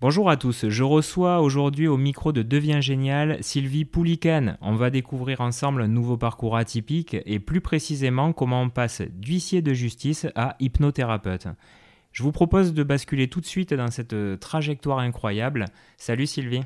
Bonjour 0.00 0.30
à 0.30 0.36
tous, 0.36 0.68
je 0.68 0.84
reçois 0.84 1.40
aujourd'hui 1.40 1.88
au 1.88 1.96
micro 1.96 2.30
de 2.30 2.42
Devient 2.42 2.78
Génial 2.80 3.42
Sylvie 3.42 3.84
Poulican. 3.84 4.56
On 4.60 4.76
va 4.76 4.90
découvrir 4.90 5.40
ensemble 5.40 5.82
un 5.82 5.88
nouveau 5.88 6.16
parcours 6.16 6.56
atypique 6.56 7.16
et 7.26 7.40
plus 7.40 7.60
précisément 7.60 8.32
comment 8.32 8.62
on 8.62 8.70
passe 8.70 9.02
d'huissier 9.02 9.60
de 9.60 9.74
justice 9.74 10.28
à 10.36 10.54
hypnothérapeute. 10.60 11.48
Je 12.12 12.22
vous 12.22 12.30
propose 12.30 12.74
de 12.74 12.84
basculer 12.84 13.26
tout 13.26 13.40
de 13.40 13.46
suite 13.46 13.74
dans 13.74 13.90
cette 13.90 14.14
trajectoire 14.38 15.00
incroyable. 15.00 15.64
Salut 15.96 16.28
Sylvie. 16.28 16.62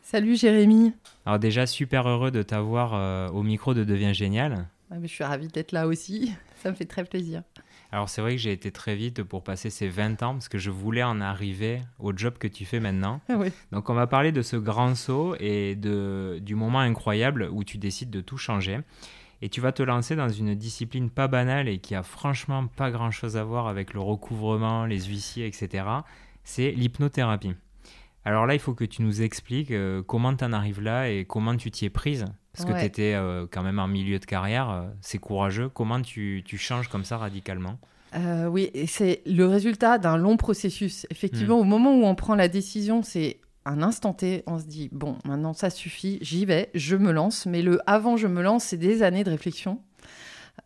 Salut 0.00 0.36
Jérémy. 0.36 0.92
Alors 1.26 1.40
déjà 1.40 1.66
super 1.66 2.08
heureux 2.08 2.30
de 2.30 2.42
t'avoir 2.42 2.94
euh, 2.94 3.28
au 3.30 3.42
micro 3.42 3.74
de 3.74 3.82
Devient 3.82 4.14
Génial. 4.14 4.68
je 5.02 5.08
suis 5.08 5.24
ravie 5.24 5.48
d'être 5.48 5.72
là 5.72 5.88
aussi, 5.88 6.32
ça 6.62 6.70
me 6.70 6.76
fait 6.76 6.84
très 6.84 7.02
plaisir. 7.02 7.42
Alors 7.92 8.08
c'est 8.08 8.22
vrai 8.22 8.32
que 8.32 8.38
j'ai 8.38 8.52
été 8.52 8.72
très 8.72 8.96
vite 8.96 9.22
pour 9.22 9.44
passer 9.44 9.68
ces 9.68 9.86
20 9.86 10.22
ans 10.22 10.32
parce 10.32 10.48
que 10.48 10.56
je 10.56 10.70
voulais 10.70 11.02
en 11.02 11.20
arriver 11.20 11.82
au 11.98 12.16
job 12.16 12.38
que 12.38 12.48
tu 12.48 12.64
fais 12.64 12.80
maintenant. 12.80 13.20
Donc 13.70 13.90
on 13.90 13.94
va 13.94 14.06
parler 14.06 14.32
de 14.32 14.40
ce 14.40 14.56
grand 14.56 14.94
saut 14.94 15.36
et 15.38 15.76
de, 15.76 16.38
du 16.40 16.54
moment 16.54 16.80
incroyable 16.80 17.50
où 17.52 17.64
tu 17.64 17.76
décides 17.76 18.08
de 18.08 18.22
tout 18.22 18.38
changer. 18.38 18.80
Et 19.42 19.50
tu 19.50 19.60
vas 19.60 19.72
te 19.72 19.82
lancer 19.82 20.16
dans 20.16 20.30
une 20.30 20.54
discipline 20.54 21.10
pas 21.10 21.28
banale 21.28 21.68
et 21.68 21.78
qui 21.78 21.94
a 21.94 22.02
franchement 22.02 22.66
pas 22.66 22.90
grand-chose 22.90 23.36
à 23.36 23.44
voir 23.44 23.66
avec 23.66 23.92
le 23.92 24.00
recouvrement, 24.00 24.86
les 24.86 25.02
huissiers, 25.02 25.46
etc. 25.46 25.84
C'est 26.44 26.70
l'hypnothérapie. 26.70 27.54
Alors 28.24 28.46
là, 28.46 28.54
il 28.54 28.60
faut 28.60 28.72
que 28.72 28.84
tu 28.84 29.02
nous 29.02 29.20
expliques 29.20 29.72
euh, 29.72 30.02
comment 30.02 30.34
tu 30.34 30.44
en 30.44 30.52
arrives 30.52 30.80
là 30.80 31.10
et 31.10 31.24
comment 31.24 31.56
tu 31.56 31.70
t'y 31.70 31.86
es 31.86 31.90
prise. 31.90 32.24
Parce 32.54 32.68
que 32.68 32.78
tu 32.78 32.84
étais 32.84 33.14
euh, 33.14 33.46
quand 33.50 33.62
même 33.62 33.78
en 33.78 33.88
milieu 33.88 34.18
de 34.18 34.26
carrière, 34.26 34.70
euh, 34.70 34.82
c'est 35.00 35.18
courageux. 35.18 35.70
Comment 35.70 36.00
tu, 36.02 36.42
tu, 36.44 36.58
changes 36.58 36.88
comme 36.88 37.04
ça 37.04 37.16
radicalement? 37.16 37.78
Oui, 38.50 38.70
c'est 38.86 39.22
le 39.24 39.46
résultat 39.46 39.96
d'un 39.96 40.18
long 40.18 40.36
processus. 40.36 41.06
Effectivement, 41.10 41.56
hmm. 41.56 41.60
au 41.60 41.64
moment 41.64 41.94
où 41.94 42.04
on 42.04 42.14
prend 42.14 42.34
la 42.34 42.48
décision, 42.48 43.02
c'est 43.02 43.40
un 43.64 43.80
instant 43.82 44.12
T, 44.12 44.42
on 44.46 44.58
se 44.58 44.64
dit, 44.64 44.90
bon, 44.92 45.16
maintenant 45.24 45.54
ça 45.54 45.70
suffit, 45.70 46.18
j'y 46.20 46.44
vais, 46.44 46.70
je 46.74 46.96
me 46.96 47.10
lance. 47.10 47.46
Mais 47.46 47.62
le 47.62 47.80
avant 47.86 48.18
je 48.18 48.26
me 48.26 48.42
lance, 48.42 48.64
c'est 48.64 48.76
des 48.76 49.02
années 49.02 49.24
de 49.24 49.30
réflexion. 49.30 49.80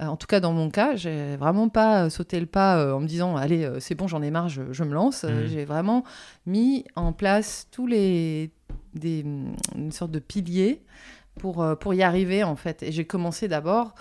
Euh, 0.00 0.06
en 0.06 0.16
tout 0.16 0.26
cas, 0.26 0.40
dans 0.40 0.52
mon 0.52 0.70
cas, 0.70 0.96
j'ai 0.96 1.36
vraiment 1.36 1.68
pas 1.68 2.04
euh, 2.04 2.10
sauté 2.10 2.40
le 2.40 2.46
pas 2.46 2.78
euh, 2.78 2.92
en 2.94 3.00
me 3.00 3.06
disant 3.06 3.36
allez, 3.36 3.70
c'est 3.80 3.94
bon, 3.94 4.08
j'en 4.08 4.22
ai 4.22 4.30
marre, 4.30 4.48
je, 4.48 4.62
me 4.62 4.92
lance. 4.92 5.24
Mmh. 5.24 5.46
J'ai 5.46 5.64
vraiment 5.64 6.04
mis 6.46 6.84
en 6.96 7.12
place 7.12 7.68
tous 7.70 7.86
les 7.86 8.50
des, 8.94 9.24
une 9.74 9.92
sorte 9.92 10.10
de 10.10 10.18
piliers 10.18 10.82
pour, 11.38 11.64
pour 11.80 11.94
y 11.94 12.02
arriver 12.02 12.44
en 12.44 12.56
fait. 12.56 12.82
Et 12.82 12.92
j'ai 12.92 13.04
commencé 13.04 13.48
d'abord, 13.48 13.94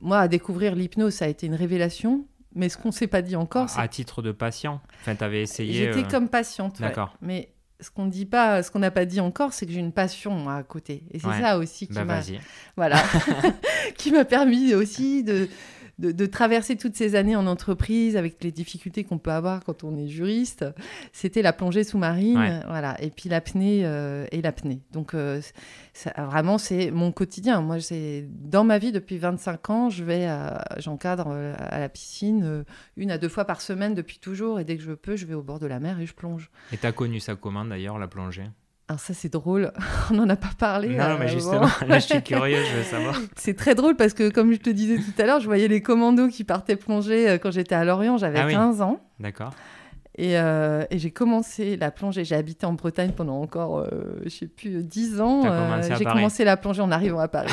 moi, 0.00 0.20
à 0.20 0.28
découvrir 0.28 0.74
l'hypnose, 0.74 1.14
ça 1.14 1.24
a 1.24 1.28
été 1.28 1.46
une 1.46 1.54
révélation. 1.54 2.26
Mais 2.54 2.68
ce 2.68 2.76
qu'on 2.76 2.88
ne 2.88 2.92
s'est 2.92 3.08
pas 3.08 3.22
dit 3.22 3.34
encore, 3.34 3.68
c'est... 3.68 3.80
À 3.80 3.88
titre 3.88 4.22
de 4.22 4.30
patient 4.30 4.80
Enfin, 5.00 5.16
tu 5.16 5.24
avais 5.24 5.42
essayé... 5.42 5.72
J'étais 5.72 6.06
comme 6.06 6.28
patiente, 6.28 6.80
D'accord. 6.80 7.16
Mais 7.20 7.54
ce 7.80 7.90
qu'on 7.90 8.06
dit 8.06 8.26
pas, 8.26 8.62
ce 8.62 8.70
qu'on 8.70 8.78
n'a 8.78 8.92
pas 8.92 9.04
dit 9.06 9.20
encore, 9.20 9.52
c'est 9.52 9.66
que 9.66 9.72
j'ai 9.72 9.80
une 9.80 9.92
passion 9.92 10.48
à 10.48 10.62
côté. 10.62 11.04
Et 11.10 11.18
c'est 11.18 11.40
ça 11.40 11.58
aussi 11.58 11.88
qui 11.88 11.94
bah, 11.94 12.04
m'a, 12.04 12.20
voilà, 12.76 13.02
qui 13.96 14.12
m'a 14.12 14.24
permis 14.24 14.74
aussi 14.74 15.24
de, 15.24 15.48
de, 15.98 16.26
traverser 16.26 16.76
toutes 16.76 16.96
ces 16.96 17.14
années 17.14 17.36
en 17.36 17.46
entreprise 17.46 18.16
avec 18.16 18.42
les 18.42 18.50
difficultés 18.50 19.04
qu'on 19.04 19.18
peut 19.18 19.30
avoir 19.30 19.62
quand 19.64 19.84
on 19.84 19.96
est 19.96 20.08
juriste, 20.08 20.64
c'était 21.12 21.42
la 21.42 21.52
plongée 21.52 21.84
sous-marine, 21.84 22.62
voilà, 22.66 23.00
et 23.00 23.10
puis 23.10 23.28
l'apnée 23.28 23.82
euh, 23.84 24.26
et 24.32 24.42
l'apnée. 24.42 24.80
Donc 24.92 25.14
euh, 25.14 25.40
vraiment 26.16 26.58
c'est 26.58 26.90
mon 26.90 27.12
quotidien. 27.12 27.60
Moi 27.60 27.80
c'est 27.80 28.26
dans 28.30 28.64
ma 28.64 28.78
vie 28.78 28.92
depuis 28.92 29.18
25 29.18 29.70
ans, 29.70 29.90
je 29.90 30.02
vais, 30.02 30.28
j'encadre 30.78 31.28
euh, 31.30 31.54
à 31.58 31.78
la 31.78 31.88
piscine 31.88 32.64
une 32.96 33.10
à 33.10 33.18
deux 33.18 33.28
fois 33.28 33.44
par 33.44 33.60
semaine 33.60 33.94
depuis 33.94 34.18
toujours, 34.18 34.58
et 34.58 34.64
dès 34.64 34.76
que 34.76 34.82
je 34.82 34.92
peux, 34.92 35.16
je 35.16 35.26
vais 35.26 35.34
au 35.34 35.42
bord 35.42 35.58
de 35.58 35.66
la 35.66 35.78
mer 35.78 36.00
et 36.00 36.06
je 36.06 36.14
plonge. 36.14 36.50
Et 36.72 36.76
tu 36.76 36.86
as 36.86 36.92
connu 36.92 37.20
ça 37.20 37.36
comment 37.36 37.64
d'ailleurs 37.64 37.98
la 37.98 38.08
plongée? 38.08 38.44
Alors 38.86 39.00
ça 39.00 39.14
c'est 39.14 39.32
drôle, 39.32 39.72
on 40.10 40.14
n'en 40.14 40.28
a 40.28 40.36
pas 40.36 40.50
parlé. 40.58 40.88
Non, 40.88 41.16
mais 41.18 41.24
euh, 41.24 41.28
justement, 41.28 41.68
là 41.88 41.98
je 41.98 42.06
suis 42.06 42.22
curieux, 42.22 42.58
je 42.58 42.76
veux 42.76 42.82
savoir. 42.82 43.18
C'est 43.36 43.54
très 43.54 43.74
drôle 43.74 43.96
parce 43.96 44.12
que 44.12 44.28
comme 44.28 44.52
je 44.52 44.58
te 44.58 44.68
disais 44.68 44.98
tout 44.98 45.22
à 45.22 45.24
l'heure, 45.24 45.40
je 45.40 45.46
voyais 45.46 45.68
les 45.68 45.80
commandos 45.80 46.28
qui 46.28 46.44
partaient 46.44 46.76
plonger 46.76 47.30
euh, 47.30 47.38
quand 47.38 47.50
j'étais 47.50 47.74
à 47.74 47.84
Lorient, 47.84 48.18
j'avais 48.18 48.40
15 48.52 48.82
ah 48.82 48.84
ans. 48.84 49.00
D'accord. 49.20 49.54
Et, 50.16 50.38
euh, 50.38 50.84
et 50.90 50.98
j'ai 50.98 51.10
commencé 51.10 51.76
la 51.76 51.90
plongée, 51.90 52.24
j'ai 52.24 52.36
habité 52.36 52.66
en 52.66 52.74
Bretagne 52.74 53.12
pendant 53.16 53.40
encore, 53.40 53.84
je 54.22 54.28
sais 54.28 54.46
plus, 54.46 54.84
10 54.84 55.20
ans. 55.20 55.42
j'ai 55.98 56.04
commencé 56.04 56.44
la 56.44 56.56
plongée 56.56 56.82
en 56.82 56.92
arrivant 56.92 57.18
à 57.18 57.26
Paris. 57.26 57.52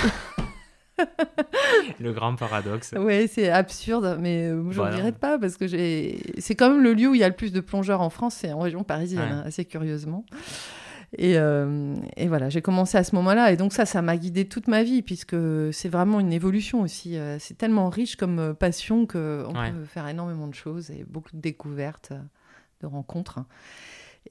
le 1.99 2.11
grand 2.11 2.35
paradoxe. 2.35 2.93
Oui, 2.99 3.27
c'est 3.27 3.49
absurde, 3.49 4.17
mais 4.19 4.49
je 4.49 4.79
ne 4.79 4.85
regrette 4.85 5.17
pas 5.17 5.39
parce 5.39 5.57
que 5.57 5.67
c'est 5.67 6.55
quand 6.55 6.69
même 6.69 6.83
le 6.83 6.93
lieu 6.93 7.07
où 7.07 7.15
il 7.15 7.21
y 7.21 7.23
a 7.23 7.29
le 7.29 7.35
plus 7.35 7.51
de 7.51 7.61
plongeurs 7.61 8.01
en 8.01 8.11
France, 8.11 8.35
c'est 8.35 8.51
en 8.51 8.59
région 8.59 8.83
parisienne, 8.83 9.31
hein, 9.31 9.43
assez 9.43 9.65
curieusement. 9.65 10.23
Euh, 11.19 11.95
et, 12.16 12.27
voilà, 12.27 12.49
j'ai 12.49 12.61
commencé 12.61 12.97
à 12.97 13.03
ce 13.03 13.16
moment-là. 13.16 13.51
Et 13.51 13.57
donc 13.57 13.73
ça, 13.73 13.85
ça 13.85 14.01
m'a 14.01 14.17
guidée 14.17 14.45
toute 14.45 14.67
ma 14.67 14.83
vie, 14.83 15.01
puisque 15.01 15.35
c'est 15.72 15.89
vraiment 15.89 16.19
une 16.19 16.33
évolution 16.33 16.81
aussi. 16.81 17.17
Euh, 17.17 17.38
c'est 17.39 17.57
tellement 17.57 17.89
riche 17.89 18.16
comme 18.16 18.39
euh, 18.39 18.53
passion 18.53 19.05
qu'on 19.05 19.53
peut 19.53 19.85
faire 19.85 20.07
énormément 20.07 20.47
de 20.47 20.55
choses 20.55 20.89
et 20.91 21.05
beaucoup 21.07 21.31
de 21.33 21.41
découvertes, 21.41 22.13
de 22.81 22.88
rencontres. 22.88 23.39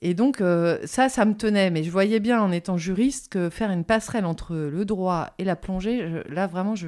Et 0.03 0.15
donc 0.15 0.41
ça, 0.85 1.09
ça 1.09 1.25
me 1.25 1.35
tenait. 1.35 1.71
Mais 1.71 1.83
je 1.83 1.91
voyais 1.91 2.21
bien 2.21 2.41
en 2.41 2.53
étant 2.53 2.77
juriste 2.77 3.31
que 3.31 3.51
faire 3.51 3.71
une 3.71 3.85
passerelle 3.85 4.25
entre 4.25 4.55
le 4.55 4.85
droit 4.85 5.35
et 5.39 5.45
la 5.45 5.57
plongée, 5.57 6.23
là 6.29 6.47
vraiment, 6.47 6.77
je, 6.77 6.87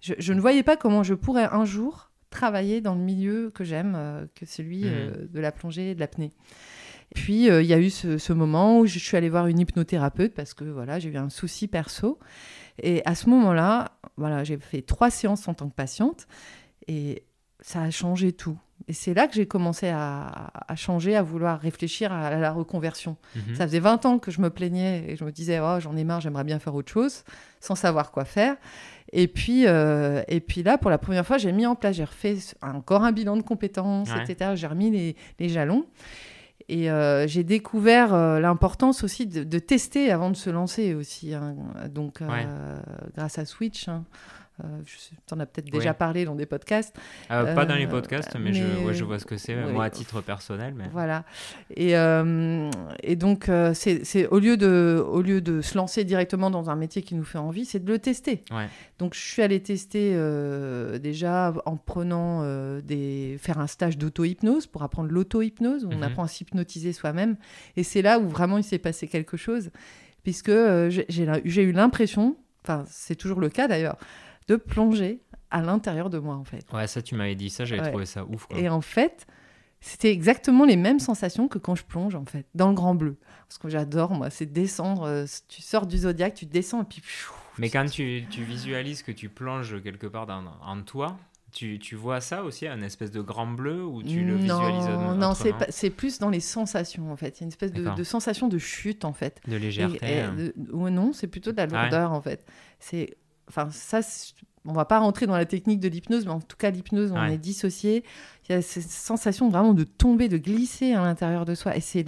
je, 0.00 0.32
ne 0.32 0.40
voyais 0.40 0.62
pas 0.62 0.76
comment 0.76 1.02
je 1.02 1.14
pourrais 1.14 1.48
un 1.50 1.64
jour 1.64 2.12
travailler 2.30 2.80
dans 2.80 2.94
le 2.94 3.00
milieu 3.00 3.50
que 3.50 3.64
j'aime, 3.64 4.28
que 4.36 4.46
celui 4.46 4.84
mmh. 4.84 5.26
de 5.28 5.40
la 5.40 5.50
plongée 5.50 5.90
et 5.90 5.94
de 5.96 6.00
l'apnée. 6.00 6.30
Puis 7.14 7.50
euh, 7.50 7.62
il 7.62 7.68
y 7.68 7.74
a 7.74 7.78
eu 7.78 7.90
ce, 7.90 8.32
moment 8.32 8.78
où 8.78 8.86
je 8.86 8.98
suis 8.98 9.16
allée 9.16 9.28
voir 9.28 9.46
une 9.46 9.58
hypnothérapeute 9.58 10.34
parce 10.34 10.54
que 10.54 10.64
voilà, 10.64 10.98
j'ai 10.98 11.10
eu 11.10 11.16
un 11.16 11.28
souci 11.28 11.66
perso. 11.66 12.18
Et 12.82 13.02
à 13.04 13.14
ce 13.14 13.28
moment-là, 13.30 13.92
voilà, 14.16 14.44
j'ai 14.44 14.58
fait 14.58 14.82
trois 14.82 15.10
séances 15.10 15.46
en 15.48 15.54
tant 15.54 15.68
que 15.68 15.74
patiente 15.74 16.26
et 16.86 17.24
ça 17.60 17.82
a 17.82 17.90
changé 17.90 18.32
tout. 18.32 18.58
Et 18.88 18.92
c'est 18.92 19.12
là 19.12 19.26
que 19.26 19.34
j'ai 19.34 19.46
commencé 19.46 19.88
à, 19.88 20.50
changer, 20.74 21.14
à 21.14 21.22
vouloir 21.22 21.60
réfléchir 21.60 22.12
à, 22.12 22.34
la 22.36 22.50
reconversion. 22.50 23.16
Mhm. 23.36 23.54
Ça 23.54 23.66
faisait 23.66 23.80
20 23.80 24.06
ans 24.06 24.18
que 24.18 24.30
je 24.30 24.40
me 24.40 24.48
plaignais 24.48 25.04
et 25.06 25.16
je 25.16 25.24
me 25.24 25.30
disais, 25.30 25.60
oh, 25.60 25.78
j'en 25.80 25.96
ai 25.96 26.04
marre, 26.04 26.20
j'aimerais 26.20 26.44
bien 26.44 26.58
faire 26.58 26.74
autre 26.74 26.90
chose, 26.90 27.24
sans 27.60 27.74
savoir 27.74 28.10
quoi 28.10 28.24
faire. 28.24 28.56
Et 29.12 29.28
puis, 29.28 29.66
euh, 29.66 30.22
et 30.28 30.40
puis 30.40 30.62
là, 30.62 30.78
pour 30.78 30.90
la 30.90 30.98
première 30.98 31.26
fois, 31.26 31.36
j'ai 31.36 31.52
mis 31.52 31.66
en 31.66 31.74
place, 31.74 31.96
j'ai 31.96 32.04
refait 32.04 32.38
encore 32.62 33.02
un 33.02 33.12
bilan 33.12 33.36
de 33.36 33.42
compétences, 33.42 34.08
etc. 34.10 34.52
J'ai 34.54 34.66
remis 34.66 34.90
les, 34.90 35.16
les 35.38 35.48
jalons. 35.48 35.84
Et 36.72 36.88
euh, 36.88 37.26
j'ai 37.26 37.42
découvert 37.42 38.14
euh, 38.14 38.38
l'importance 38.38 39.02
aussi 39.02 39.26
de, 39.26 39.58
tester 39.58 40.12
avant 40.12 40.30
de 40.30 40.36
se 40.36 40.50
lancer 40.50 40.94
aussi. 40.94 41.34
Hein. 41.34 41.56
Donc, 41.92 42.22
euh, 42.22 42.80
grâce 43.16 43.40
à 43.40 43.44
Switch, 43.44 43.88
hein. 43.88 44.04
Euh, 44.64 44.80
tu 45.26 45.34
en 45.34 45.40
as 45.40 45.46
peut-être 45.46 45.70
déjà 45.70 45.94
parlé 45.94 46.24
dans 46.24 46.34
des 46.34 46.46
podcasts. 46.46 46.96
Euh, 47.30 47.54
pas 47.54 47.66
dans 47.66 47.74
les 47.74 47.86
euh, 47.86 47.90
podcasts, 47.90 48.36
mais, 48.38 48.52
Je, 48.52 48.92
je, 48.92 49.04
vois 49.04 49.18
ce 49.18 49.24
que 49.24 49.36
c'est, 49.36 49.54
moi 49.54 49.84
à 49.84 49.90
titre 49.90 50.20
personnel. 50.20 50.74
Mais... 50.76 50.84
Voilà. 50.92 51.24
Et, 51.74 51.92
et 53.02 53.16
donc, 53.16 53.50
c'est 53.74 54.26
au, 54.28 54.38
lieu 54.38 54.56
de, 54.56 55.04
au 55.06 55.22
lieu 55.22 55.40
de 55.40 55.60
se 55.60 55.76
lancer 55.76 56.04
directement 56.04 56.50
dans 56.50 56.70
un 56.70 56.76
métier 56.76 57.02
qui 57.02 57.14
nous 57.14 57.24
fait 57.24 57.38
envie, 57.38 57.64
c'est 57.64 57.84
de 57.84 57.90
le 57.90 57.98
tester. 57.98 58.44
Donc, 58.98 59.14
je 59.14 59.20
suis 59.20 59.42
allée 59.42 59.62
tester 59.62 60.14
déjà 61.00 61.52
en 61.66 61.76
prenant 61.76 62.44
des... 62.80 63.36
faire 63.40 63.58
un 63.58 63.66
stage 63.66 63.98
d'auto-hypnose 63.98 64.66
pour 64.66 64.82
apprendre 64.82 65.10
l'auto-hypnose, 65.10 65.84
où 65.84 65.90
on 65.90 65.96
mhm. 65.96 66.02
apprend 66.02 66.24
à 66.24 66.28
s'hypnotiser 66.28 66.92
soi-même. 66.92 67.36
Et 67.76 67.82
c'est 67.82 68.02
là 68.02 68.18
où 68.18 68.28
vraiment 68.28 68.58
il 68.58 68.64
s'est 68.64 68.78
passé 68.78 69.08
quelque 69.08 69.36
chose, 69.36 69.70
puisque 70.22 70.52
j'ai 70.88 71.62
eu 71.62 71.72
l'impression, 71.72 72.36
enfin, 72.64 72.84
c'est 72.88 73.16
toujours 73.16 73.40
le 73.40 73.48
cas 73.48 73.68
d'ailleurs, 73.68 73.96
de 74.50 74.56
plonger 74.56 75.20
à 75.52 75.62
l'intérieur 75.62 76.10
de 76.10 76.18
moi, 76.18 76.34
en 76.34 76.44
fait. 76.44 76.66
Ouais, 76.72 76.88
ça, 76.88 77.00
tu 77.02 77.14
m'avais 77.14 77.36
dit 77.36 77.50
ça, 77.50 77.64
j'avais 77.64 77.88
trouvé 77.88 78.04
ça 78.04 78.24
ouf. 78.24 78.48
Et 78.50 78.68
en 78.68 78.80
fait, 78.80 79.26
c'était 79.80 80.10
exactement 80.10 80.64
les 80.64 80.76
mêmes 80.76 80.98
sensations 80.98 81.46
que 81.46 81.58
quand 81.58 81.76
je 81.76 81.84
plonge, 81.84 82.16
en 82.16 82.24
fait, 82.24 82.46
dans 82.56 82.68
le 82.68 82.74
grand 82.74 82.96
bleu. 82.96 83.16
Ce 83.48 83.58
que 83.58 83.68
j'adore, 83.68 84.10
moi, 84.10 84.28
c'est 84.28 84.46
descendre. 84.46 85.04
Euh, 85.04 85.24
tu 85.48 85.62
sors 85.62 85.86
du 85.86 85.98
zodiaque, 85.98 86.34
tu 86.34 86.46
descends, 86.46 86.82
et 86.82 86.84
puis. 86.84 87.02
Mais 87.58 87.70
quand 87.70 87.86
tu, 87.86 88.24
tu, 88.28 88.42
visualises 88.42 89.02
que 89.02 89.12
tu 89.12 89.28
plonges 89.28 89.80
quelque 89.82 90.08
part 90.08 90.26
dans, 90.26 90.42
en 90.64 90.82
toi, 90.82 91.16
tu, 91.52 91.78
tu, 91.78 91.94
vois 91.94 92.20
ça 92.20 92.42
aussi, 92.42 92.66
un 92.66 92.80
espèce 92.80 93.10
de 93.10 93.20
grand 93.20 93.46
bleu 93.46 93.84
ou 93.84 94.02
tu 94.02 94.24
le 94.24 94.36
visualises 94.36 94.86
Non, 94.86 95.14
non 95.14 95.34
c'est 95.34 95.90
plus 95.90 96.18
dans 96.18 96.30
les 96.30 96.40
sensations 96.40 97.12
en 97.12 97.16
fait. 97.16 97.38
Il 97.38 97.40
y 97.40 97.42
a 97.42 97.44
une 97.44 97.48
espèce 97.48 97.72
de, 97.72 98.04
sensation 98.04 98.48
de 98.48 98.58
chute 98.58 99.04
en 99.04 99.12
fait. 99.12 99.40
De 99.48 99.56
légèreté. 99.56 100.20
Hein. 100.20 100.36
ou 100.72 100.88
non, 100.90 101.12
c'est 101.12 101.26
plutôt 101.26 101.50
de 101.50 101.56
la 101.56 101.64
ah 101.64 101.66
lourdeur 101.66 102.12
en 102.12 102.20
fait. 102.20 102.46
C'est 102.78 103.16
enfin 103.50 103.68
ça, 103.70 104.00
on 104.64 104.72
va 104.72 104.84
pas 104.84 104.98
rentrer 104.98 105.26
dans 105.26 105.36
la 105.36 105.44
technique 105.44 105.80
de 105.80 105.88
l'hypnose, 105.88 106.24
mais 106.26 106.32
en 106.32 106.40
tout 106.40 106.56
cas 106.56 106.70
l'hypnose, 106.70 107.12
on 107.12 107.24
est 107.26 107.38
dissocié. 107.38 108.04
Il 108.48 108.52
y 108.52 108.54
a 108.54 108.62
cette 108.62 108.82
sensation 108.82 109.48
vraiment 109.48 109.74
de 109.74 109.84
tomber, 109.84 110.28
de 110.28 110.36
glisser 110.36 110.92
à 110.94 111.02
l'intérieur 111.02 111.44
de 111.44 111.54
soi, 111.54 111.76
et 111.76 111.80
c'est 111.80 112.04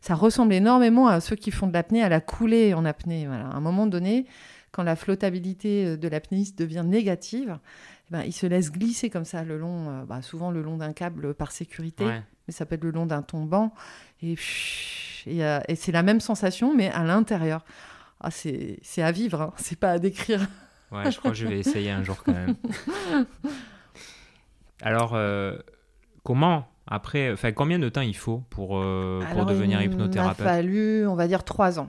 ça 0.00 0.14
ressemble 0.14 0.54
énormément 0.54 1.08
à 1.08 1.20
ceux 1.20 1.36
qui 1.36 1.50
font 1.50 1.66
de 1.66 1.72
l'apnée, 1.72 2.02
à 2.02 2.08
la 2.08 2.20
coulée 2.20 2.74
en 2.74 2.84
apnée. 2.84 3.26
Voilà. 3.26 3.48
À 3.48 3.56
un 3.56 3.60
moment 3.60 3.86
donné, 3.86 4.26
quand 4.72 4.82
la 4.82 4.96
flottabilité 4.96 5.86
euh, 5.86 5.96
de 5.96 6.08
l'apnéiste 6.08 6.58
devient 6.58 6.84
négative, 6.86 7.58
eh 8.08 8.12
ben, 8.12 8.22
il 8.22 8.32
se 8.32 8.46
laisse 8.46 8.70
glisser 8.70 9.10
comme 9.10 9.24
ça 9.24 9.42
le 9.44 9.58
long, 9.58 9.90
euh, 9.90 10.04
bah, 10.04 10.22
souvent 10.22 10.50
le 10.50 10.62
long 10.62 10.76
d'un 10.76 10.92
câble 10.92 11.34
par 11.34 11.52
sécurité, 11.52 12.04
mais 12.04 12.52
ça 12.52 12.66
peut 12.66 12.76
être 12.76 12.84
le 12.84 12.92
long 12.92 13.06
d'un 13.06 13.22
tombant, 13.22 13.74
et 14.22 14.36
relâche. 14.36 15.24
Et, 15.68 15.74
c'est 15.76 15.92
la 15.92 16.02
même 16.02 16.20
sensation, 16.20 16.74
mais 16.74 16.90
à 16.90 17.04
l'intérieur. 17.04 17.64
Ah, 18.20 18.30
c'est 18.30 18.80
à 18.98 19.12
vivre, 19.12 19.40
hein. 19.40 19.52
c'est 19.56 19.78
pas 19.78 19.92
à 19.92 19.98
décrire. 19.98 20.46
Ouais, 20.92 21.10
je 21.10 21.18
crois 21.18 21.30
que 21.30 21.36
je 21.36 21.46
vais 21.46 21.58
essayer 21.58 21.90
un 21.90 22.02
jour 22.02 22.22
quand 22.24 22.32
même. 22.32 22.56
Alors, 24.82 25.16
comment 26.22 26.70
après, 26.90 27.32
enfin, 27.32 27.52
combien 27.52 27.78
de 27.78 27.88
temps 27.88 28.00
il 28.00 28.16
faut 28.16 28.42
pour, 28.50 28.76
euh, 28.76 29.22
pour 29.32 29.46
devenir 29.46 29.80
hypnothérapeute 29.80 30.40
Il 30.40 30.42
a 30.42 30.50
fallu, 30.50 31.06
on 31.06 31.14
va 31.14 31.28
dire, 31.28 31.44
trois 31.44 31.78
ans. 31.78 31.88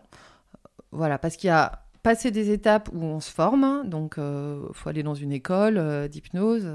Voilà, 0.91 1.17
parce 1.17 1.37
qu'il 1.37 1.47
y 1.47 1.51
a 1.51 1.83
passé 2.03 2.29
des 2.29 2.51
étapes 2.51 2.89
où 2.93 3.03
on 3.03 3.19
se 3.19 3.31
forme, 3.31 3.89
donc 3.89 4.15
il 4.17 4.23
euh, 4.23 4.73
faut 4.73 4.89
aller 4.89 5.01
dans 5.01 5.15
une 5.15 5.31
école 5.31 5.77
euh, 5.77 6.07
d'hypnose. 6.07 6.65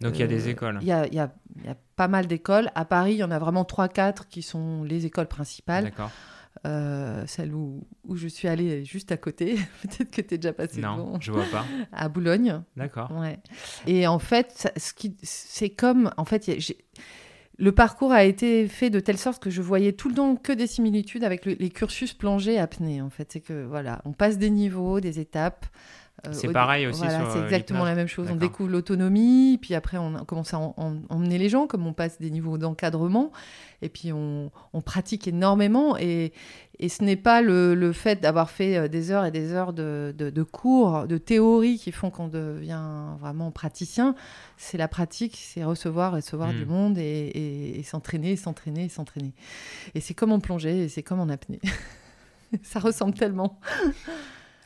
donc 0.00 0.18
il 0.18 0.20
y 0.20 0.22
a 0.22 0.26
des 0.26 0.48
écoles 0.48 0.78
Il 0.82 0.86
y 0.86 0.92
a, 0.92 1.06
y, 1.06 1.18
a, 1.18 1.30
y 1.64 1.68
a, 1.68 1.76
pas 1.96 2.08
mal 2.08 2.26
d'écoles. 2.26 2.70
À 2.74 2.84
Paris, 2.84 3.12
il 3.14 3.18
y 3.18 3.24
en 3.24 3.30
a 3.30 3.38
vraiment 3.38 3.64
trois, 3.64 3.88
quatre 3.88 4.28
qui 4.28 4.42
sont 4.42 4.84
les 4.84 5.06
écoles 5.06 5.28
principales. 5.28 5.84
D'accord. 5.84 6.10
Celle 7.26 7.54
où, 7.54 7.86
où, 8.04 8.16
je 8.16 8.28
suis 8.28 8.48
allée 8.48 8.84
juste 8.84 9.12
à 9.12 9.16
côté. 9.16 9.56
Peut-être 9.82 10.10
que 10.10 10.20
tu 10.20 10.34
es 10.34 10.38
déjà 10.38 10.52
passé 10.52 10.80
Non, 10.80 11.18
je 11.20 11.32
vois 11.32 11.44
pas. 11.50 11.64
À 11.92 12.08
Boulogne. 12.08 12.62
D'accord. 12.76 13.10
Ouais. 13.12 13.38
Et 13.86 14.06
en 14.06 14.18
fait, 14.18 14.72
ce 14.76 14.92
qui, 14.92 15.16
c'est 15.22 15.70
comme, 15.70 16.10
en 16.16 16.24
fait, 16.24 16.50
le 17.58 17.72
parcours 17.72 18.12
a 18.12 18.24
été 18.24 18.68
fait 18.68 18.90
de 18.90 19.00
telle 19.00 19.18
sorte 19.18 19.42
que 19.42 19.50
je 19.50 19.62
voyais 19.62 19.92
tout 19.92 20.08
le 20.08 20.14
temps 20.14 20.36
que 20.36 20.52
des 20.52 20.66
similitudes 20.66 21.24
avec 21.24 21.44
les 21.44 21.70
cursus 21.70 22.12
plongée 22.12 22.58
apnée. 22.58 23.00
En 23.00 23.10
fait, 23.10 23.32
c'est 23.32 23.40
que 23.40 23.64
voilà, 23.64 24.02
on 24.04 24.12
passe 24.12 24.38
des 24.38 24.50
niveaux, 24.50 25.00
des 25.00 25.20
étapes. 25.20 25.66
Euh, 26.26 26.30
c'est 26.32 26.48
pareil 26.48 26.86
aussi. 26.86 27.00
Voilà, 27.00 27.30
c'est 27.30 27.40
exactement 27.40 27.84
la 27.84 27.94
même 27.94 28.06
chose. 28.06 28.28
On 28.30 28.36
découvre 28.36 28.70
l'autonomie, 28.70 29.58
puis 29.60 29.74
après 29.74 29.98
on 29.98 30.24
commence 30.24 30.54
à 30.54 30.58
emmener 30.58 31.38
les 31.38 31.48
gens, 31.48 31.66
comme 31.66 31.86
on 31.86 31.92
passe 31.92 32.18
des 32.18 32.30
niveaux 32.30 32.58
d'encadrement, 32.58 33.32
et 33.82 33.88
puis 33.88 34.12
on, 34.12 34.50
pratique 34.84 35.26
énormément. 35.28 35.96
Et, 35.98 36.32
et 36.78 36.88
ce 36.88 37.02
n'est 37.02 37.16
pas 37.16 37.42
le, 37.42 37.92
fait 37.92 38.20
d'avoir 38.20 38.50
fait 38.50 38.76
euh, 38.76 38.88
des 38.88 39.10
heures 39.10 39.24
et 39.24 39.30
des 39.30 39.52
heures 39.52 39.72
de, 39.72 40.14
de, 40.16 40.42
cours, 40.42 41.06
de 41.06 41.18
théorie 41.18 41.78
qui 41.78 41.92
font 41.92 42.10
qu'on 42.10 42.28
devient 42.28 43.16
vraiment 43.18 43.50
praticien. 43.50 44.14
C'est 44.56 44.78
la 44.78 44.88
pratique, 44.88 45.36
c'est 45.36 45.64
recevoir, 45.64 46.12
recevoir 46.12 46.52
du 46.52 46.64
hmm. 46.64 46.68
monde 46.68 46.98
et, 46.98 47.80
s'entraîner, 47.84 48.36
s'entraîner, 48.36 48.88
s'entraîner. 48.88 49.32
Et 49.94 50.00
c'est 50.00 50.14
comme 50.14 50.32
en 50.32 50.40
plongée 50.40 50.84
et 50.84 50.88
c'est 50.88 51.02
comme 51.02 51.20
en 51.20 51.28
apnée. 51.28 51.60
Ça 52.62 52.78
ressemble 52.78 53.14
tellement. 53.14 53.58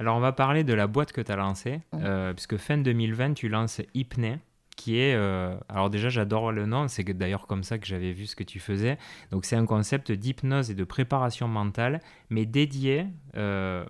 Alors, 0.01 0.17
on 0.17 0.21
va 0.21 0.33
parler 0.33 0.65
de 0.65 0.73
la 0.73 0.87
boîte 0.87 1.13
que 1.13 1.21
tu 1.21 1.31
as 1.31 1.37
lancée, 1.37 1.83
euh, 1.93 2.33
puisque 2.33 2.57
fin 2.57 2.79
2020, 2.79 3.35
tu 3.35 3.51
lances 3.51 3.83
Hypnée 3.93 4.39
qui 4.75 4.99
est... 4.99 5.15
Euh, 5.15 5.55
alors 5.69 5.91
déjà, 5.91 6.09
j'adore 6.09 6.53
le 6.53 6.65
nom, 6.65 6.89
c'est 6.89 7.05
d'ailleurs 7.05 7.47
comme 7.47 7.63
ça 7.63 7.77
que 7.79 7.87
j'avais 7.87 8.13
vu 8.13 8.25
ce 8.25 8.35
que 8.35 8.43
tu 8.43 8.61
faisais. 8.61 8.97
Donc 9.31 9.45
c'est 9.45 9.57
un 9.57 9.67
concept 9.67 10.11
d'hypnose 10.11 10.71
et 10.71 10.75
de 10.75 10.85
préparation 10.85 11.49
mentale, 11.49 12.01
mais 12.31 12.47
dédié 12.47 13.09
euh, 13.37 13.85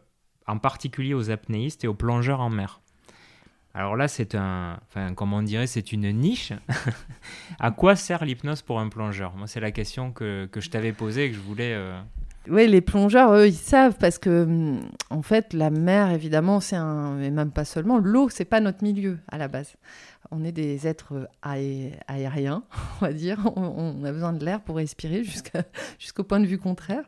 en 0.49 0.59
particulier 0.59 1.15
aux 1.15 1.31
apnéistes 1.31 1.85
et 1.85 1.87
aux 1.87 1.95
plongeurs 1.95 2.41
en 2.41 2.51
mer. 2.51 2.81
Alors 3.73 3.95
là, 3.95 4.09
c'est 4.09 4.35
un, 4.35 4.81
enfin, 4.89 5.15
comment 5.15 5.37
on 5.37 5.43
dirait, 5.43 5.69
c'est 5.69 5.93
une 5.93 6.11
niche. 6.11 6.53
à 7.61 7.71
quoi 7.71 7.95
sert 7.95 8.25
l'hypnose 8.25 8.63
pour 8.63 8.81
un 8.81 8.89
plongeur? 8.89 9.37
Moi, 9.37 9.47
c'est 9.47 9.61
la 9.61 9.71
question 9.71 10.11
que, 10.11 10.49
que 10.51 10.61
je 10.61 10.71
t'avais 10.71 10.93
posée 10.93 11.27
et 11.27 11.29
que 11.31 11.37
je 11.37 11.41
voulais. 11.41 11.81
Oui, 12.49 12.67
les 12.67 12.81
plongeurs, 12.81 13.35
eux, 13.35 13.47
ils 13.49 13.55
savent 13.55 13.97
parce 13.99 14.19
que, 14.19 14.45
hum, 14.45 14.81
en 15.11 15.23
fait, 15.23 15.53
la 15.53 15.71
mer, 15.71 16.11
évidemment, 16.11 16.61
c'est 16.61 16.77
un, 16.77 17.13
mais 17.13 17.31
même 17.31 17.51
pas 17.51 17.65
seulement, 17.65 17.99
l'eau, 17.99 18.29
c'est 18.31 18.47
pas 18.47 18.61
notre 18.61 18.83
milieu 18.83 19.19
à 19.31 19.37
la 19.39 19.49
base 19.49 19.75
on 20.31 20.45
est 20.45 20.53
des 20.53 20.87
êtres 20.87 21.29
aériens, 21.43 22.63
on 23.01 23.05
va 23.05 23.13
dire. 23.13 23.53
On, 23.57 24.05
a 24.05 24.13
besoin 24.13 24.33
de 24.33 24.45
l'air 24.45 24.61
pour 24.61 24.77
respirer 24.77 25.25
jusqu'au 25.99 26.25
point 26.25 26.41
de 26.41 26.47
vue 26.47 26.59
contraire. 26.59 27.05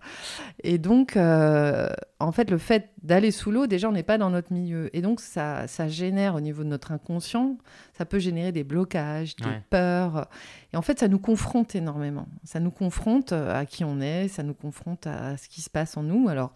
Et 0.62 0.78
donc, 0.78 1.16
euh, 1.16 1.88
en 2.18 2.32
fait, 2.32 2.50
le 2.50 2.58
fait 2.58 2.90
d'aller 3.02 3.30
sous 3.30 3.50
l'eau, 3.50 3.66
déjà, 3.66 3.88
on 3.88 3.92
n'est 3.92 4.02
pas 4.02 4.18
dans 4.18 4.30
notre 4.30 4.52
milieu. 4.52 4.94
Et 4.96 5.02
donc, 5.02 5.20
ça, 5.20 5.66
génère 5.88 6.34
au 6.34 6.40
niveau 6.40 6.64
de 6.64 6.68
notre 6.68 6.92
inconscient, 6.92 7.58
ça 7.96 8.04
peut 8.04 8.18
générer 8.18 8.52
des 8.52 8.64
blocages, 8.64 9.36
des 9.36 9.44
peurs. 9.70 10.28
Et 10.72 10.76
en 10.76 10.82
fait, 10.82 10.98
ça 10.98 11.08
nous 11.08 11.18
confronte 11.18 11.74
énormément. 11.74 12.26
Ça 12.44 12.60
nous 12.60 12.70
confronte 12.70 13.32
à 13.32 13.66
qui 13.66 13.84
on 13.84 14.00
est, 14.00 14.28
ça 14.28 14.42
nous 14.42 14.54
confronte 14.54 15.06
à 15.06 15.36
ce 15.36 15.48
qui 15.48 15.60
se 15.60 15.70
passe 15.70 15.96
en 15.96 16.02
nous. 16.02 16.28
Alors, 16.28 16.52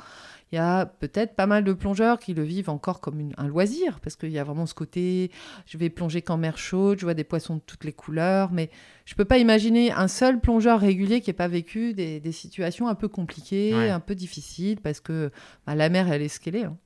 il 0.53 0.57
y 0.57 0.59
a 0.59 0.87
peut-être 0.87 1.35
pas 1.35 1.47
mal 1.47 1.65
de 1.65 1.73
plongeurs 1.73 2.21
qui 2.21 2.33
le 2.33 2.45
vivent 2.45 2.71
encore 2.71 3.01
comme 3.01 3.33
un 3.37 3.49
loisir, 3.49 3.99
parce 4.01 4.15
qu'il 4.15 4.31
y 4.31 4.39
a 4.39 4.45
vraiment 4.45 4.67
ce 4.67 4.75
côté, 4.75 5.33
je 5.67 5.77
vais 5.77 5.91
plonger 5.91 6.23
qu'en 6.23 6.37
mer 6.37 6.57
chaude, 6.57 7.01
je 7.01 7.05
vois 7.05 7.15
des 7.15 7.25
poissons 7.25 7.57
de 7.57 7.63
toutes 7.67 7.85
les 7.85 7.93
couleurs, 7.93 8.53
mais 8.53 8.71
je 9.05 9.15
ne 9.15 9.17
peux 9.17 9.25
pas 9.25 9.39
imaginer 9.39 9.91
un 9.91 10.09
seul 10.09 10.41
plongeur 10.41 10.81
régulier 10.81 11.21
qui 11.21 11.31
n'ait 11.31 11.35
pas 11.35 11.49
vécu 11.49 11.95
des, 11.95 12.21
situations 12.33 12.87
un 12.87 12.95
peu 12.95 13.09
compliquées, 13.09 13.75
un 13.75 14.01
peu 14.01 14.15
difficiles, 14.15 14.81
parce 14.81 15.01
que 15.01 15.31
bah, 15.67 15.75
la 15.75 15.89
mer, 15.89 16.13
elle 16.13 16.23
est 16.23 16.29
ce 16.29 16.39
qu'elle 16.39 16.57
est. 16.57 16.65
Hein. 16.65 16.77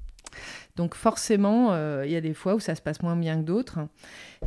Donc 0.77 0.94
forcément, 0.94 1.73
euh, 1.73 2.05
il 2.06 2.12
y 2.12 2.17
a 2.17 2.21
des 2.21 2.32
fois 2.32 2.55
où 2.55 2.61
ça 2.61 2.75
se 2.75 2.81
passe 2.81 3.03
moins 3.03 3.17
bien 3.17 3.37
que 3.37 3.43
d'autres. 3.43 3.81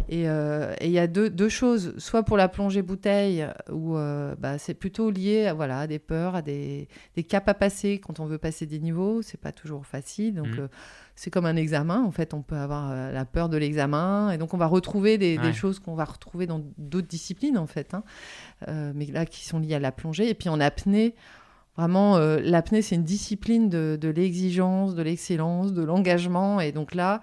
Et 0.09 0.27
euh, 0.27 0.73
il 0.81 0.89
y 0.89 0.97
a 0.97 1.05
deux, 1.05 1.49
choses, 1.49 1.93
soit 1.99 2.23
pour 2.23 2.37
la 2.37 2.47
plongée 2.47 2.81
bouteille, 2.81 3.47
où 3.71 3.97
euh, 3.97 4.33
bah, 4.39 4.57
c'est 4.57 4.73
plutôt 4.73 5.11
lié 5.11 5.45
à, 5.45 5.53
voilà, 5.53 5.85
des 5.85 5.99
peurs, 5.99 6.35
à 6.35 6.41
des, 6.41 6.87
caps 7.29 7.47
à 7.47 7.53
passer 7.53 7.99
quand 7.99 8.19
on 8.19 8.25
veut 8.25 8.39
passer 8.39 8.65
des 8.65 8.79
niveaux. 8.79 9.21
C'est 9.21 9.39
pas 9.39 9.51
toujours 9.51 9.85
facile. 9.85 10.33
Donc 10.35 10.47
mmh. 10.47 10.69
c'est 11.15 11.29
comme 11.29 11.45
un 11.45 11.55
examen. 11.55 12.01
En 12.01 12.11
fait, 12.11 12.33
on 12.33 12.41
peut 12.41 12.57
avoir 12.57 13.11
la 13.11 13.25
peur 13.25 13.49
de 13.49 13.57
l'examen. 13.57 14.31
Et 14.31 14.37
donc 14.37 14.53
on 14.55 14.57
va 14.57 14.67
retrouver 14.67 15.17
des, 15.17 15.53
choses 15.53 15.79
qu'on 15.79 15.93
va 15.93 16.05
retrouver 16.05 16.47
dans 16.47 16.63
d'autres 16.79 17.07
disciplines, 17.07 17.57
en 17.57 17.67
fait. 17.67 17.93
Hein. 17.93 18.03
mais 18.95 19.05
là, 19.05 19.25
qui 19.25 19.45
sont 19.45 19.59
liées 19.59 19.75
à 19.75 19.79
la 19.79 19.91
plongée. 19.91 20.29
Et 20.29 20.33
puis 20.33 20.49
en 20.49 20.59
apnée, 20.59 21.13
Vraiment, 21.75 22.17
euh, 22.17 22.39
l'apnée, 22.39 22.83
c'est 22.83 22.95
une 22.95 23.03
discipline 23.03 23.67
de, 23.67 24.07
l'exigence, 24.09 24.93
de 24.93 25.01
l'excellence, 25.01 25.73
de 25.73 25.83
l'engagement. 25.83 26.59
Et 26.59 26.71
donc 26.71 26.93
là, 26.93 27.19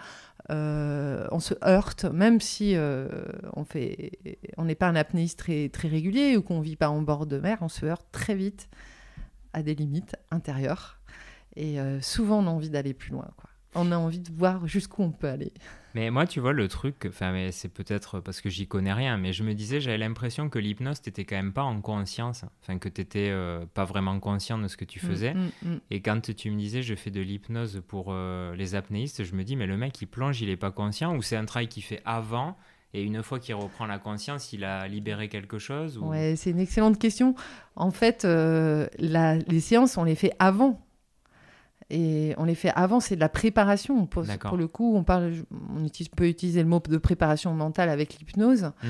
euh, 0.50 1.26
on 1.31 1.38
se 1.38 1.55
heurte, 1.64 2.05
même 2.06 2.41
si 2.41 2.75
euh, 2.75 3.08
on 3.55 3.64
fait, 3.64 4.12
on 4.56 4.64
n'est 4.64 4.75
pas 4.75 4.88
un 4.88 4.97
apnéiste 4.97 5.38
très, 5.38 5.70
régulier 5.88 6.37
ou 6.37 6.43
qu'on 6.43 6.61
vit 6.61 6.76
pas 6.76 6.91
en 6.91 7.02
bord 7.02 7.26
de 7.26 7.38
mer, 7.38 7.58
on 7.61 7.69
se 7.69 7.87
heurte 7.87 8.06
très 8.11 8.35
vite 8.35 8.69
à 9.52 9.62
des 9.62 9.75
limites 9.75 10.17
intérieures. 10.31 10.99
Et 11.56 11.79
souvent, 12.00 12.38
on 12.38 12.47
a 12.47 12.50
envie 12.50 12.70
d'aller 12.70 12.94
plus 12.94 13.11
loin. 13.11 13.29
On 13.75 13.91
a 13.91 13.97
envie 13.97 14.20
de 14.20 14.31
voir 14.32 14.69
jusqu'où 14.69 15.02
on 15.02 15.11
peut 15.11 15.29
aller. 15.29 15.52
Mais 15.94 16.10
moi, 16.10 16.26
tu 16.26 16.40
vois, 16.40 16.52
le 16.52 16.69
truc, 16.69 17.06
enfin, 17.08 17.32
mais 17.32 17.52
c'est 17.52 17.69
peut-être 17.69 18.20
parce 18.20 18.40
que 18.40 18.48
j'y 18.48 18.66
connais 18.66 18.92
rien, 18.92 19.16
mais 19.16 19.32
je 19.32 19.42
me 19.42 19.54
disais, 19.54 19.81
j'avais 19.81 19.98
l'impression 19.98 20.49
que 20.49 20.59
l'hypnose, 20.59 21.00
t'étais 21.00 21.25
quand 21.25 21.37
même 21.37 21.52
pas 21.52 21.62
en 21.62 21.80
conscience, 21.80 22.44
enfin, 22.62 22.78
que 22.78 22.88
t'étais 22.88 23.30
euh, 23.30 23.64
pas 23.75 23.85
vraiment 23.85 24.18
conscient 24.20 24.59
de 24.59 24.68
ce 24.68 24.76
que 24.76 24.85
tu 24.85 24.99
mm, 24.99 25.09
faisais. 25.09 25.35
Mm, 25.35 25.50
mm. 25.62 25.80
Et 25.90 26.00
quand 26.00 26.35
tu 26.35 26.50
me 26.50 26.59
disais, 26.59 26.82
je 26.82 26.94
fais 26.94 27.11
de 27.11 27.20
l'hypnose 27.20 27.82
pour 27.88 28.06
euh, 28.11 28.54
les 28.56 28.75
apnéistes, 28.75 29.25
je 29.25 29.35
me 29.35 29.44
dis, 29.44 29.56
mais 29.56 29.66
le 29.66 29.76
mec, 29.76 30.00
il 30.00 30.06
plonge, 30.06 30.40
il 30.40 30.50
est 30.50 30.56
pas 30.56 30.70
conscient, 30.70 31.16
ou 31.16 31.23
c'est 31.23 31.37
un 31.37 31.44
travail 31.44 31.68
qu'il 31.68 31.82
fait 31.82 32.02
avant 32.04 32.56
et 32.92 33.02
une 33.02 33.23
fois 33.23 33.38
qu'il 33.38 33.54
reprend 33.54 33.87
la 33.87 33.99
conscience, 33.99 34.52
il 34.52 34.64
a 34.64 34.88
libéré 34.88 35.28
quelque 35.28 35.59
chose 35.59 35.99
Ouais, 35.99 36.35
c'est 36.37 36.50
une 36.50 36.59
excellente 36.59 36.99
question. 36.99 37.35
En 37.76 37.92
fait, 37.92 38.25
euh, 38.25 38.88
les 38.99 39.61
séances, 39.61 39.97
on 39.97 40.04
les 40.04 40.16
fait 40.16 40.32
avant 40.38 40.80
et 41.90 42.35
on 42.38 42.44
les 42.44 42.54
fait 42.54 42.70
avant, 42.76 43.00
c'est 43.00 43.16
de 43.16 43.20
la 43.20 43.28
préparation. 43.28 44.06
Pour, 44.06 44.25
pour, 44.25 44.56
le 44.56 44.68
coup, 44.68 44.97
on, 44.97 45.02
parle, 45.02 45.35
on 45.75 45.85
utilise, 45.85 46.09
peut 46.09 46.28
utiliser 46.28 46.62
le 46.62 46.68
mot 46.68 46.80
de 46.80 46.99
préparation 46.99 47.52
mentale 47.52 47.88
avec 47.88 48.18
l'hypnose. 48.18 48.70
Mmh. 48.82 48.87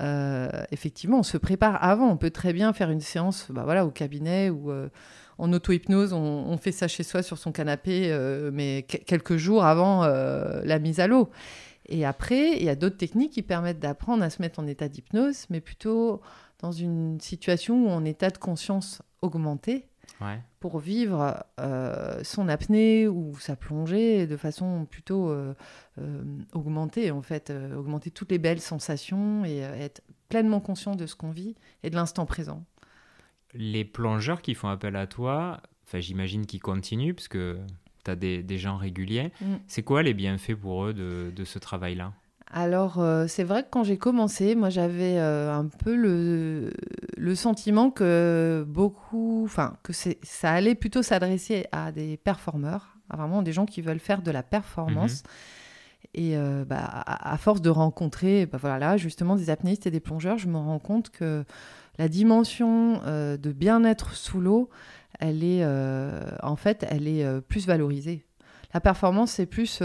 Euh, 0.00 0.48
effectivement, 0.70 1.18
on 1.18 1.24
se 1.24 1.36
prépare 1.36 1.82
avant. 1.82 2.08
On 2.08 2.16
peut 2.16 2.30
très 2.30 2.52
bien 2.52 2.72
faire 2.72 2.90
une 2.90 3.00
séance 3.00 3.48
bah 3.50 3.62
voilà, 3.64 3.84
au 3.84 3.90
cabinet 3.90 4.50
ou 4.50 4.70
euh, 4.70 4.88
en 5.38 5.52
auto-hypnose. 5.52 6.12
On, 6.12 6.56
fait 6.56 6.72
ça 6.72 6.86
chez 6.86 7.02
soi 7.02 7.24
sur 7.24 7.38
son 7.38 7.50
canapé, 7.50 8.12
euh, 8.12 8.50
mais 8.52 8.82
quelques 8.82 9.36
jours 9.36 9.64
avant 9.64 10.06
la 10.06 10.78
mise 10.78 11.00
à 11.00 11.08
l'eau. 11.08 11.30
Et 11.86 12.06
après, 12.06 12.56
il 12.56 12.64
y 12.64 12.70
a 12.70 12.76
d'autres 12.76 12.96
techniques 12.96 13.32
qui 13.32 13.42
permettent 13.42 13.80
d'apprendre 13.80 14.22
à 14.22 14.30
se 14.30 14.40
mettre 14.40 14.60
en 14.60 14.66
état 14.66 14.88
d'hypnose, 14.88 15.46
mais 15.50 15.60
plutôt 15.60 16.22
dans 16.60 16.72
une 16.72 17.20
situation 17.20 17.74
où 17.74 17.88
on 17.88 17.90
est 17.90 17.94
en 17.94 18.04
état 18.04 18.30
de 18.30 18.38
conscience 18.38 19.02
augmenté 19.20 19.88
pour 20.60 20.78
vivre 20.78 21.44
euh, 21.60 22.20
son 22.22 22.48
apnée 22.48 23.08
ou 23.08 23.36
sa 23.38 23.56
plongée 23.56 24.26
de 24.26 24.36
façon 24.36 24.86
plutôt 24.86 25.30
euh, 25.30 25.54
euh, 25.98 26.22
augmentée, 26.52 27.10
en 27.10 27.22
fait, 27.22 27.52
augmenter 27.76 28.10
toutes 28.10 28.30
les 28.30 28.38
belles 28.38 28.60
sensations 28.60 29.44
et 29.44 29.58
être 29.58 30.02
pleinement 30.28 30.60
conscient 30.60 30.96
de 30.96 31.06
ce 31.06 31.14
qu'on 31.14 31.30
vit 31.30 31.54
et 31.82 31.90
de 31.90 31.94
l'instant 31.94 32.26
présent. 32.26 32.64
Les 33.52 33.84
plongeurs 33.84 34.42
qui 34.42 34.54
font 34.54 34.68
appel 34.68 34.96
à 34.96 35.06
toi, 35.06 35.60
j'imagine 35.92 36.46
qu'ils 36.46 36.62
continuent 36.62 37.14
parce 37.14 37.28
que 37.28 37.58
tu 38.04 38.10
as 38.10 38.16
des, 38.16 38.42
des, 38.42 38.58
gens 38.58 38.76
réguliers. 38.76 39.32
Mm. 39.40 39.54
C'est 39.68 39.82
quoi 39.82 40.02
les 40.02 40.14
bienfaits 40.14 40.56
pour 40.56 40.86
eux 40.86 40.94
de, 40.94 41.32
de 41.34 41.44
ce 41.44 41.58
travail-là? 41.58 42.12
Alors, 42.56 43.00
euh, 43.00 43.26
c'est 43.26 43.42
vrai 43.42 43.64
que 43.64 43.68
quand 43.68 43.82
j'ai 43.82 43.98
commencé, 43.98 44.54
moi, 44.54 44.70
j'avais 44.70 45.18
euh, 45.18 45.52
un 45.52 45.66
peu 45.66 45.96
le, 45.96 46.72
le, 47.16 47.34
sentiment 47.34 47.90
que 47.90 48.64
beaucoup, 48.68 49.42
enfin, 49.44 49.76
que 49.82 49.92
ça 49.92 50.52
allait 50.52 50.76
plutôt 50.76 51.02
s'adresser 51.02 51.66
à 51.72 51.90
des 51.90 52.16
performeurs, 52.16 52.96
à 53.10 53.16
vraiment 53.16 53.42
des 53.42 53.52
gens 53.52 53.66
qui 53.66 53.82
veulent 53.82 53.98
faire 53.98 54.22
de 54.22 54.30
la 54.30 54.44
performance. 54.44 55.24
Mhm. 55.24 55.30
Et 56.14 56.36
euh, 56.36 56.64
bah, 56.64 56.84
à, 56.86 57.36
force 57.38 57.60
de 57.60 57.70
rencontrer, 57.70 58.46
bah, 58.46 58.58
voilà, 58.60 58.98
justement, 58.98 59.34
des 59.34 59.50
apnéistes 59.50 59.88
et 59.88 59.90
des 59.90 59.98
plongeurs, 59.98 60.38
je 60.38 60.46
me 60.46 60.56
rends 60.56 60.78
compte 60.78 61.10
que 61.10 61.44
la 61.98 62.06
dimension 62.06 63.00
de 63.04 63.52
bien-être 63.52 64.14
sous 64.14 64.40
l'eau, 64.40 64.70
elle 65.18 65.42
est, 65.42 65.66
en 66.40 66.54
fait, 66.54 66.86
elle 66.88 67.08
est 67.08 67.40
plus 67.40 67.66
valorisée. 67.66 68.24
La 68.72 68.80
performance, 68.80 69.32
c'est 69.32 69.46
plus, 69.46 69.82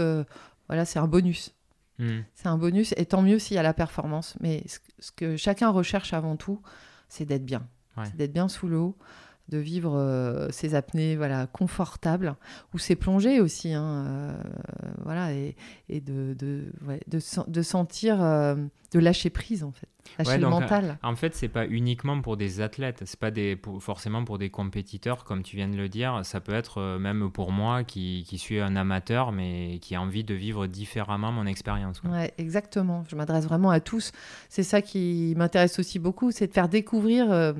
voilà, 0.68 0.84
c'est 0.84 1.00
un 1.00 1.08
bonus. 1.08 1.52
Hmm. 2.00 2.22
C'est 2.34 2.48
un 2.48 2.56
bonus, 2.58 2.94
et 2.96 3.06
tant 3.06 3.22
mieux 3.22 3.38
s'il 3.38 3.54
y 3.54 3.58
a 3.58 3.62
la 3.62 3.74
performance. 3.74 4.34
Mais 4.40 4.64
ce, 4.98 5.12
que 5.12 5.36
chacun 5.36 5.68
recherche 5.68 6.12
avant 6.14 6.36
tout, 6.36 6.60
c'est 7.08 7.26
d'être 7.26 7.44
bien. 7.44 7.68
C'est 8.04 8.16
d'être 8.16 8.32
bien 8.32 8.48
sous 8.48 8.66
l'eau, 8.66 8.96
de 9.50 9.58
vivre 9.58 9.94
euh, 9.96 10.48
ses 10.50 10.74
apnées 10.74 11.16
voilà, 11.16 11.46
confortables, 11.46 12.34
ou 12.72 12.78
ses 12.78 12.96
plongées 12.96 13.40
aussi, 13.40 13.74
hein, 13.74 14.04
euh, 14.06 14.42
voilà, 15.04 15.32
et, 15.32 15.54
de, 15.90 16.34
de, 16.34 16.72
de, 17.06 17.62
sentir, 17.62 18.22
euh, 18.22 18.54
de 18.92 18.98
lâcher 18.98 19.28
prise 19.28 19.64
en 19.64 19.72
fait, 19.72 19.88
lâcher 20.18 20.38
le 20.38 20.48
mental. 20.48 20.98
En 21.02 21.16
fait, 21.16 21.34
c'est 21.34 21.48
pas 21.48 21.66
uniquement 21.66 22.20
pour 22.22 22.36
des 22.36 22.60
athlètes, 22.60 23.02
c'est 23.04 23.18
pas 23.18 23.32
des, 23.32 23.60
forcément 23.80 24.24
pour 24.24 24.38
des 24.38 24.50
compétiteurs, 24.50 25.24
comme 25.24 25.42
tu 25.42 25.56
viens 25.56 25.68
de 25.68 25.76
le 25.76 25.88
dire, 25.88 26.20
ça 26.22 26.40
peut 26.40 26.54
être 26.54 26.98
même 26.98 27.30
pour 27.30 27.50
moi 27.50 27.82
qui, 27.82 28.24
qui 28.28 28.38
suis 28.38 28.60
un 28.60 28.76
amateur, 28.76 29.32
mais 29.32 29.78
qui 29.82 29.96
a 29.96 30.00
envie 30.00 30.24
de 30.24 30.34
vivre 30.34 30.68
différemment 30.68 31.32
mon 31.32 31.46
expérience. 31.46 32.00
Ouais, 32.04 32.32
exactement, 32.38 33.04
je 33.08 33.16
m'adresse 33.16 33.44
vraiment 33.44 33.70
à 33.70 33.80
tous. 33.80 34.12
C'est 34.48 34.62
ça 34.62 34.80
qui 34.80 35.34
m'intéresse 35.36 35.78
aussi 35.80 35.98
beaucoup, 35.98 36.30
c'est 36.30 36.46
de 36.46 36.52
faire 36.52 36.68
découvrir 36.68 37.30
euh, 37.32 37.52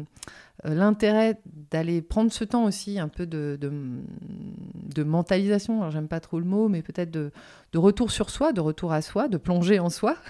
l'intérêt 0.64 1.40
d'aller 1.70 2.02
prendre 2.02 2.32
ce 2.32 2.44
temps 2.44 2.64
aussi, 2.64 2.98
un 2.98 3.08
peu 3.08 3.26
de, 3.26 3.58
de, 3.60 5.02
mentalisation, 5.02 5.80
alors 5.80 5.90
j'aime 5.90 6.08
pas 6.08 6.20
trop 6.20 6.38
le 6.38 6.44
mot, 6.44 6.68
mais 6.68 6.82
peut-être 6.82 7.10
de, 7.10 7.30
de, 7.72 7.78
retour 7.78 8.10
sur 8.10 8.30
soi, 8.30 8.52
de 8.52 8.60
retour 8.60 8.92
à 8.92 9.02
soi, 9.02 9.28
de 9.28 9.36
plonger 9.36 9.78
en 9.78 9.90
soi. 9.90 10.16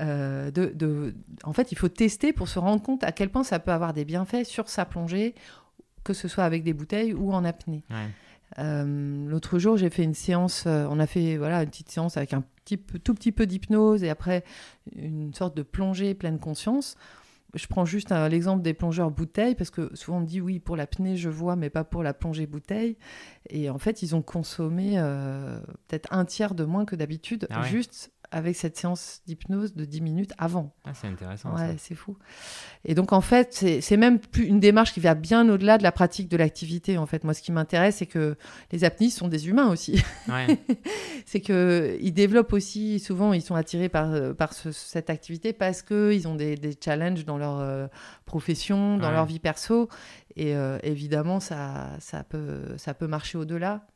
Euh, 0.00 0.50
de, 0.50 1.14
en 1.44 1.52
fait, 1.52 1.70
il 1.70 1.78
faut 1.78 1.86
tester 1.86 2.32
pour 2.32 2.48
se 2.48 2.58
rendre 2.58 2.82
compte 2.82 3.04
à 3.04 3.12
quel 3.12 3.28
point 3.28 3.44
ça 3.44 3.60
peut 3.60 3.70
avoir 3.70 3.92
des 3.92 4.04
bienfaits 4.04 4.42
sur 4.42 4.68
sa 4.68 4.84
plongée, 4.84 5.36
que 6.02 6.12
ce 6.12 6.26
soit 6.26 6.42
avec 6.42 6.64
des 6.64 6.72
bouteilles 6.72 7.14
ou 7.14 7.32
en 7.32 7.44
apnée. 7.44 7.84
Euh, 8.58 9.28
l'autre 9.28 9.60
jour, 9.60 9.76
j'ai 9.76 9.90
fait 9.90 10.02
une 10.02 10.14
séance, 10.14 10.66
on 10.66 10.98
a 10.98 11.06
fait 11.06 11.36
voilà, 11.36 11.62
une 11.62 11.68
petite 11.68 11.92
séance 11.92 12.16
avec 12.16 12.32
un 12.32 12.42
petit, 12.64 12.76
tout 12.76 13.14
petit 13.14 13.30
peu 13.30 13.46
d'hypnose 13.46 14.02
et 14.02 14.10
après 14.10 14.42
une 14.96 15.32
sorte 15.32 15.56
de 15.56 15.62
plongée 15.62 16.14
pleine 16.14 16.40
conscience 16.40 16.96
je 17.54 17.66
prends 17.66 17.84
juste 17.84 18.10
l'exemple 18.10 18.62
des 18.62 18.74
plongeurs 18.74 19.10
bouteilles, 19.10 19.54
parce 19.54 19.70
que 19.70 19.94
souvent 19.94 20.18
on 20.18 20.20
me 20.20 20.26
dit 20.26 20.40
oui, 20.40 20.58
pour 20.60 20.76
l'apnée, 20.76 21.16
je 21.16 21.28
vois, 21.28 21.56
mais 21.56 21.70
pas 21.70 21.84
pour 21.84 22.02
la 22.02 22.14
plongée 22.14 22.46
bouteille. 22.46 22.96
Et 23.50 23.70
en 23.70 23.78
fait, 23.78 24.02
ils 24.02 24.14
ont 24.14 24.22
consommé 24.22 24.94
euh, 24.96 25.58
peut-être 25.88 26.12
un 26.12 26.24
tiers 26.24 26.54
de 26.54 26.64
moins 26.64 26.84
que 26.84 26.96
d'habitude, 26.96 27.46
ah 27.50 27.62
juste 27.62 28.13
avec 28.34 28.56
cette 28.56 28.76
séance 28.76 29.22
d'hypnose 29.26 29.74
de 29.74 29.84
10 29.84 30.00
minutes 30.00 30.32
avant. 30.38 30.74
Ah, 30.84 30.92
c'est 30.92 31.06
intéressant. 31.06 31.54
Ouais, 31.54 31.76
c'est 31.78 31.94
fou. 31.94 32.18
Et 32.84 32.96
donc, 32.96 33.12
en 33.12 33.20
fait, 33.20 33.64
c'est 33.80 33.96
même 33.96 34.18
plus 34.18 34.44
une 34.44 34.58
démarche 34.58 34.92
qui 34.92 34.98
va 34.98 35.14
bien 35.14 35.48
au-delà 35.48 35.78
de 35.78 35.84
la 35.84 35.92
pratique 35.92 36.28
de 36.28 36.36
l'activité. 36.36 36.98
En 36.98 37.06
fait, 37.06 37.22
moi, 37.22 37.32
ce 37.32 37.42
qui 37.42 37.52
m'intéresse, 37.52 37.96
c'est 37.98 38.06
que 38.06 38.36
les 38.72 38.82
apnistes 38.82 39.18
sont 39.18 39.28
des 39.28 39.48
humains 39.48 39.70
aussi. 39.70 40.02
Ouais. 40.28 40.58
c'est 41.26 41.40
qu'ils 41.40 42.12
développent 42.12 42.52
aussi, 42.52 42.98
souvent, 42.98 43.32
ils 43.32 43.42
sont 43.42 43.54
attirés 43.54 43.88
par, 43.88 44.34
par 44.34 44.52
cette 44.52 45.10
activité 45.10 45.52
parce 45.52 45.82
qu'ils 45.82 46.26
ont 46.26 46.34
des, 46.34 46.56
des, 46.56 46.76
challenges 46.84 47.24
dans 47.24 47.38
leur 47.38 47.60
euh, 47.60 47.86
profession, 48.26 48.98
dans 48.98 49.12
leur 49.12 49.26
vie 49.26 49.38
perso. 49.38 49.88
Et 50.34 50.56
euh, 50.56 50.78
évidemment, 50.82 51.38
ça, 51.38 51.90
ça, 52.00 52.24
peut, 52.24 52.76
ça 52.78 52.94
peut 52.94 53.06
marcher 53.06 53.38
au-delà. 53.38 53.86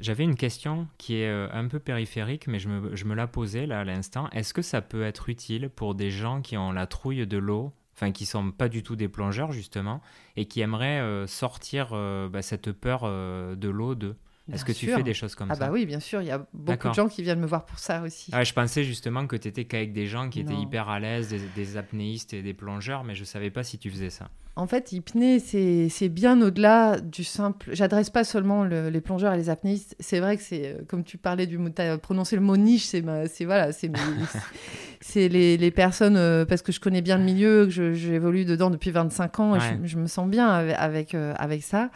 J'avais 0.00 0.22
une 0.22 0.36
question 0.36 0.86
qui 0.96 1.16
est 1.16 1.28
euh, 1.28 1.48
un 1.52 1.66
peu 1.66 1.80
périphérique, 1.80 2.46
mais 2.46 2.60
je 2.60 2.68
me, 2.68 3.14
la 3.14 3.26
posais 3.26 3.66
là 3.66 3.80
à 3.80 3.84
l'instant. 3.84 4.28
Est-ce 4.30 4.54
que 4.54 4.62
ça 4.62 4.80
peut 4.80 5.02
être 5.02 5.28
utile 5.28 5.70
pour 5.70 5.94
des 5.94 6.10
gens 6.10 6.40
qui 6.40 6.56
ont 6.56 6.70
la 6.70 6.86
trouille 6.86 7.26
de 7.26 7.38
l'eau, 7.38 7.72
enfin 7.94 8.12
qui 8.12 8.24
sont 8.24 8.52
pas 8.52 8.68
du 8.68 8.84
tout 8.84 8.94
des 8.94 9.08
plongeurs 9.08 9.50
justement, 9.50 10.00
et 10.36 10.46
qui 10.46 10.60
aimeraient 10.60 11.00
euh, 11.00 11.26
sortir 11.26 11.90
euh, 11.92 12.28
bah, 12.28 12.42
cette 12.42 12.70
peur 12.70 13.02
de 13.02 13.68
l'eau 13.68 13.96
d'eux? 13.96 14.16
Est-ce 14.52 14.64
que 14.64 14.72
tu 14.72 14.86
fais 14.86 15.02
des 15.02 15.14
choses 15.14 15.34
comme 15.34 15.50
ah 15.50 15.54
ça 15.54 15.64
Ah 15.64 15.66
bah 15.66 15.72
oui, 15.72 15.86
bien 15.86 16.00
sûr, 16.00 16.22
il 16.22 16.28
y 16.28 16.30
a 16.30 16.46
beaucoup 16.52 16.88
de 16.88 16.94
gens 16.94 17.08
qui 17.08 17.22
viennent 17.22 17.40
me 17.40 17.46
voir 17.46 17.64
pour 17.64 17.78
ça 17.78 18.02
aussi. 18.02 18.30
Ah, 18.32 18.44
je 18.44 18.52
pensais 18.52 18.84
justement 18.84 19.26
que 19.26 19.36
tu 19.36 19.48
étais 19.48 19.64
qu'avec 19.64 19.92
des 19.92 20.06
gens 20.06 20.28
qui 20.28 20.40
étaient 20.40 20.54
hyper 20.54 20.88
à 20.88 21.00
l'aise, 21.00 21.34
des, 21.54 21.76
apnéistes 21.76 22.32
et 22.32 22.42
des 22.42 22.54
plongeurs, 22.54 23.04
mais 23.04 23.14
je 23.14 23.24
savais 23.24 23.50
pas 23.50 23.62
si 23.62 23.78
tu 23.78 23.90
faisais 23.90 24.10
ça. 24.10 24.30
En 24.56 24.66
fait, 24.66 24.90
hypnée, 24.90 25.38
c'est 25.38 26.08
bien 26.08 26.40
au-delà 26.42 26.98
du 26.98 27.22
simple. 27.22 27.70
J'adresse 27.72 28.10
pas 28.10 28.24
seulement 28.24 28.64
les 28.64 29.00
plongeurs 29.00 29.32
et 29.34 29.36
les 29.36 29.50
apnéistes. 29.50 29.94
C'est 30.00 30.18
vrai 30.18 30.36
que 30.36 30.42
c'est, 30.42 30.66
euh, 30.66 30.82
comme 30.88 31.04
tu 31.04 31.16
parlais 31.16 31.46
du 31.46 31.58
mot, 31.58 31.70
tu 31.70 31.80
as 31.80 31.96
prononcé 31.96 32.34
le 32.34 32.42
mot 32.42 32.56
niche, 32.56 32.84
c'est 32.84 33.00
voilà, 33.44 33.70
c'est 35.00 35.28
les, 35.28 35.56
les, 35.56 35.70
personnes, 35.70 36.16
euh, 36.16 36.44
parce 36.44 36.62
que 36.62 36.72
je 36.72 36.80
connais 36.80 37.02
bien 37.02 37.18
le 37.18 37.24
milieu, 37.24 37.66
que 37.66 37.92
j'évolue 37.92 38.44
dedans 38.44 38.70
depuis 38.70 38.90
25 38.90 39.40
ans, 39.40 39.54
et 39.54 39.60
je, 39.84 39.96
me 39.96 40.06
sens 40.06 40.28
bien 40.28 40.48
avec, 40.48 40.74
avec, 40.76 41.14
euh, 41.14 41.34
avec 41.38 41.62
ça. 41.62 41.90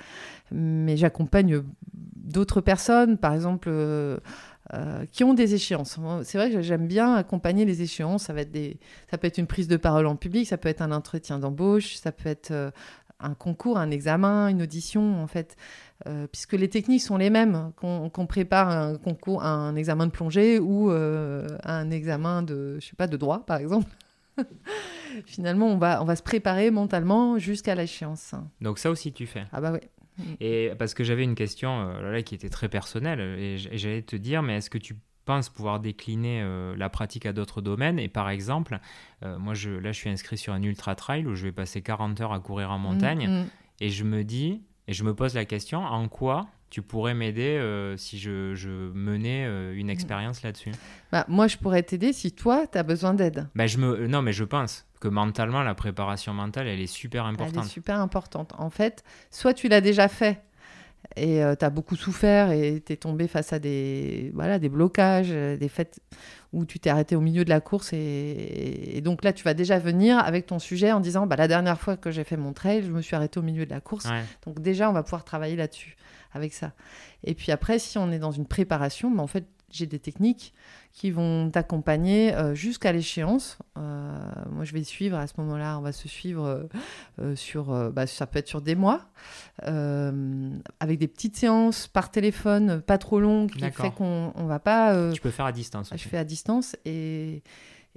Mais 0.52 0.96
j'accompagne 0.96 1.62
d'autres 2.22 2.60
personnes, 2.60 3.18
par 3.18 3.34
exemple. 3.34 3.70
qui 5.10 5.22
ont 5.24 5.34
des 5.34 5.54
échéances. 5.54 5.98
C'est 6.22 6.38
vrai 6.38 6.50
que 6.50 6.62
j'aime 6.62 6.86
bien 6.86 7.14
accompagner 7.14 7.66
les 7.66 7.82
échéances. 7.82 8.24
Ça, 8.24 8.32
va 8.32 8.40
être 8.40 8.50
des... 8.50 8.78
ça 9.10 9.18
peut 9.18 9.26
être 9.26 9.36
une 9.36 9.46
prise 9.46 9.68
de 9.68 9.76
parole 9.76 10.06
en 10.06 10.16
public, 10.16 10.46
ça 10.46 10.56
peut 10.56 10.70
être 10.70 10.80
un 10.80 10.92
entretien 10.92 11.38
d'embauche, 11.38 11.96
ça 11.96 12.10
peut 12.10 12.28
être 12.30 12.52
un 13.20 13.34
concours, 13.34 13.76
un 13.76 13.90
examen, 13.90 14.48
une 14.48 14.62
audition, 14.62 15.22
en 15.22 15.26
fait. 15.26 15.56
puisque 16.32 16.54
les 16.54 16.68
techniques 16.70 17.02
sont 17.02 17.18
les 17.18 17.28
mêmes, 17.28 17.72
qu'on 17.76 18.26
prépare 18.26 18.70
un 18.70 18.96
concours, 18.96 19.44
un 19.44 19.76
examen 19.76 20.06
de 20.06 20.12
plongée 20.12 20.58
ou 20.58 20.90
un 20.90 21.90
examen 21.90 22.42
de, 22.42 22.78
je 22.80 22.86
sais 22.86 22.96
pas, 22.96 23.08
de 23.08 23.16
droit, 23.18 23.44
par 23.44 23.58
exemple. 23.58 23.90
Finalement, 25.26 25.66
on 25.66 25.76
va, 25.76 26.02
on 26.02 26.04
va 26.04 26.16
se 26.16 26.22
préparer 26.22 26.70
mentalement 26.70 27.38
jusqu'à 27.38 27.74
l'échéance. 27.74 28.34
Donc 28.60 28.78
ça 28.78 28.90
aussi, 28.90 29.12
tu 29.12 29.26
fais 29.26 29.44
Ah 29.52 29.60
bah 29.60 29.72
oui. 29.72 29.80
Mm. 30.18 30.22
Et 30.40 30.72
parce 30.78 30.94
que 30.94 31.04
j'avais 31.04 31.24
une 31.24 31.34
question 31.34 31.88
euh, 31.88 32.12
là, 32.12 32.22
qui 32.22 32.34
était 32.34 32.48
très 32.48 32.68
personnelle, 32.68 33.20
et 33.20 33.58
j'allais 33.58 34.02
te 34.02 34.16
dire, 34.16 34.42
mais 34.42 34.56
est-ce 34.56 34.70
que 34.70 34.78
tu 34.78 34.96
penses 35.24 35.48
pouvoir 35.48 35.80
décliner 35.80 36.42
euh, 36.42 36.74
la 36.76 36.88
pratique 36.88 37.26
à 37.26 37.32
d'autres 37.32 37.60
domaines? 37.60 37.98
Et 37.98 38.08
par 38.08 38.28
exemple, 38.28 38.78
euh, 39.22 39.38
moi 39.38 39.54
je, 39.54 39.70
là 39.70 39.92
je 39.92 39.98
suis 39.98 40.10
inscrit 40.10 40.36
sur 40.36 40.52
un 40.52 40.62
ultra 40.62 40.94
trail 40.94 41.26
où 41.26 41.34
je 41.34 41.44
vais 41.44 41.52
passer 41.52 41.82
40 41.82 42.20
heures 42.20 42.32
à 42.32 42.40
courir 42.40 42.70
en 42.70 42.78
montagne, 42.78 43.28
mm, 43.28 43.42
mm. 43.42 43.46
et 43.80 43.90
je 43.90 44.04
me 44.04 44.24
dis, 44.24 44.62
et 44.88 44.92
je 44.92 45.04
me 45.04 45.14
pose 45.14 45.34
la 45.34 45.44
question, 45.44 45.80
en 45.80 46.08
quoi 46.08 46.48
tu 46.70 46.80
pourrais 46.80 47.12
m'aider 47.12 47.60
si 47.98 48.18
je, 48.18 48.54
je 48.54 48.70
menais 48.94 49.44
une 49.74 49.90
expérience 49.90 50.42
là-dessus? 50.42 50.72
Bah, 51.12 51.26
Moi, 51.28 51.46
je 51.46 51.58
pourrais 51.58 51.82
t'aider 51.82 52.14
si 52.14 52.32
toi, 52.32 52.66
tu 52.66 52.78
as 52.78 52.82
besoin 52.82 53.12
d'aide. 53.12 53.46
Bah, 53.54 53.66
je 53.66 53.76
me... 53.76 54.06
Non, 54.06 54.22
mais 54.22 54.32
je 54.32 54.42
pense 54.42 54.86
que 55.02 55.08
mentalement, 55.08 55.64
la 55.64 55.74
préparation 55.74 56.32
mentale, 56.32 56.68
elle 56.68 56.80
est 56.80 56.86
super 56.86 57.26
importante. 57.26 57.56
Elle 57.56 57.64
est 57.64 57.68
super 57.68 57.98
importante. 57.98 58.52
En 58.56 58.70
fait, 58.70 59.02
soit 59.32 59.52
tu 59.52 59.66
l'as 59.66 59.80
déjà 59.80 60.06
fait 60.06 60.44
et 61.16 61.42
euh, 61.42 61.56
tu 61.56 61.64
as 61.64 61.70
beaucoup 61.70 61.96
souffert 61.96 62.52
et 62.52 62.80
tu 62.86 62.92
es 62.92 62.96
tombé 62.96 63.26
face 63.26 63.52
à 63.52 63.58
des, 63.58 64.30
voilà, 64.32 64.60
des 64.60 64.68
blocages, 64.68 65.30
des 65.30 65.68
faits 65.68 66.00
où 66.52 66.64
tu 66.64 66.78
t'es 66.78 66.88
arrêté 66.88 67.16
au 67.16 67.20
milieu 67.20 67.44
de 67.44 67.50
la 67.50 67.60
course. 67.60 67.90
Et, 67.92 69.00
donc 69.02 69.24
là, 69.24 69.32
tu 69.32 69.42
vas 69.42 69.54
déjà 69.54 69.80
venir 69.80 70.20
avec 70.20 70.46
ton 70.46 70.60
sujet 70.60 70.92
en 70.92 71.00
disant 71.00 71.26
bah, 71.26 71.34
la 71.34 71.48
dernière 71.48 71.80
fois 71.80 71.96
que 71.96 72.12
j'ai 72.12 72.22
fait 72.22 72.36
mon 72.36 72.52
trail, 72.52 72.84
je 72.84 72.92
me 72.92 73.02
suis 73.02 73.16
arrêté 73.16 73.40
au 73.40 73.42
milieu 73.42 73.66
de 73.66 73.70
la 73.70 73.80
course. 73.80 74.06
Donc 74.46 74.60
déjà, 74.60 74.88
on 74.88 74.92
va 74.92 75.02
pouvoir 75.02 75.24
travailler 75.24 75.56
là-dessus 75.56 75.96
avec 76.32 76.54
ça. 76.54 76.74
Et 77.24 77.34
puis 77.34 77.50
après, 77.50 77.80
si 77.80 77.98
on 77.98 78.12
est 78.12 78.20
dans 78.20 78.30
une 78.30 78.46
préparation, 78.46 79.10
bah, 79.10 79.24
en 79.24 79.26
fait, 79.26 79.46
j'ai 79.72 79.86
des 79.86 79.98
techniques 79.98 80.52
qui 80.92 81.10
vont 81.10 81.50
t'accompagner 81.50 82.34
euh, 82.34 82.54
jusqu'à 82.54 82.92
l'échéance. 82.92 83.58
Euh, 83.78 84.30
moi, 84.50 84.64
je 84.64 84.72
vais 84.72 84.84
suivre 84.84 85.16
à 85.16 85.26
ce 85.26 85.34
moment-là, 85.38 85.78
on 85.78 85.80
va 85.80 85.92
se 85.92 86.06
suivre 86.06 86.68
euh, 87.18 87.34
sur, 87.34 87.90
bah, 87.92 88.06
ça 88.06 88.26
peut 88.26 88.38
être 88.38 88.48
sur 88.48 88.60
des 88.60 88.74
mois, 88.74 89.06
avec 89.62 90.98
des 90.98 91.08
petites 91.08 91.36
séances 91.36 91.88
par 91.88 92.10
téléphone, 92.10 92.82
pas 92.82 92.98
trop 92.98 93.20
longues, 93.20 93.50
qui 93.50 93.70
fait 93.70 93.90
qu'on 93.90 94.32
on 94.34 94.44
va 94.44 94.58
pas. 94.58 95.12
tu 95.12 95.20
peux 95.20 95.30
faire 95.30 95.46
à 95.46 95.52
distance. 95.52 95.90
Je 95.94 96.08
fais 96.08 96.18
à 96.18 96.24
distance 96.24 96.76
et 96.84 97.42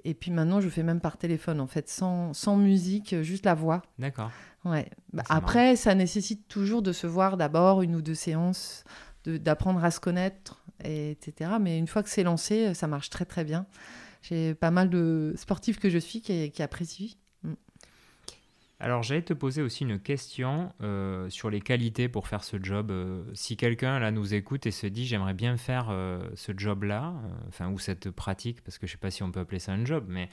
et 0.03 0.13
puis 0.13 0.29
maintenant, 0.29 0.59
je 0.59 0.67
fais 0.67 0.83
même 0.83 0.99
par 0.99 1.17
téléphone, 1.17 1.61
en 1.61 1.67
fait, 1.67 1.87
sans, 1.87 2.33
sans 2.33 2.57
musique, 2.57 3.21
juste 3.21 3.45
la 3.45 3.53
voix. 3.53 3.81
D'accord. 3.97 4.29
Ouais. 4.65 4.89
Bah, 5.13 5.23
après, 5.29 5.75
ça 5.75 5.95
nécessite 5.95 6.47
toujours 6.47 6.81
de 6.81 6.91
se 6.91 7.07
voir 7.07 7.37
d'abord 7.37 7.81
une 7.81 7.95
ou 7.95 8.01
deux 8.01 8.15
séances, 8.15 8.83
d'apprendre 9.29 9.83
à 9.83 9.91
se 9.91 9.99
connaître, 9.99 10.63
etc. 10.83 11.51
Mais 11.59 11.77
une 11.77 11.87
fois 11.87 12.03
que 12.03 12.09
c'est 12.09 12.23
lancé, 12.23 12.73
ça 12.73 12.87
marche 12.87 13.09
très 13.09 13.25
très 13.25 13.43
bien. 13.43 13.65
J'ai 14.21 14.55
pas 14.55 14.71
mal 14.71 14.89
de 14.89 15.33
sportifs 15.37 15.79
que 15.79 15.89
je 15.89 15.99
suis 15.99 16.21
qui, 16.21 16.51
qui 16.51 16.63
apprécient. 16.63 17.15
Mm. 17.43 17.53
Alors 18.79 19.03
j'allais 19.03 19.21
te 19.21 19.33
poser 19.33 19.61
aussi 19.61 19.83
une 19.83 19.99
question 19.99 20.73
euh, 20.81 21.29
sur 21.29 21.49
les 21.49 21.61
qualités 21.61 22.09
pour 22.09 22.27
faire 22.27 22.43
ce 22.43 22.57
job. 22.61 22.91
Euh, 22.91 23.23
si 23.33 23.55
quelqu'un 23.55 23.99
là 23.99 24.11
nous 24.11 24.33
écoute 24.33 24.65
et 24.65 24.71
se 24.71 24.87
dit 24.87 25.05
j'aimerais 25.05 25.33
bien 25.33 25.57
faire 25.57 25.87
euh, 25.89 26.19
ce 26.35 26.51
job-là, 26.55 27.13
enfin 27.47 27.69
ou 27.69 27.79
cette 27.79 28.09
pratique, 28.11 28.61
parce 28.63 28.77
que 28.77 28.87
je 28.87 28.93
sais 28.93 28.97
pas 28.97 29.11
si 29.11 29.23
on 29.23 29.31
peut 29.31 29.39
appeler 29.39 29.59
ça 29.59 29.71
un 29.71 29.85
job, 29.85 30.05
mais 30.07 30.29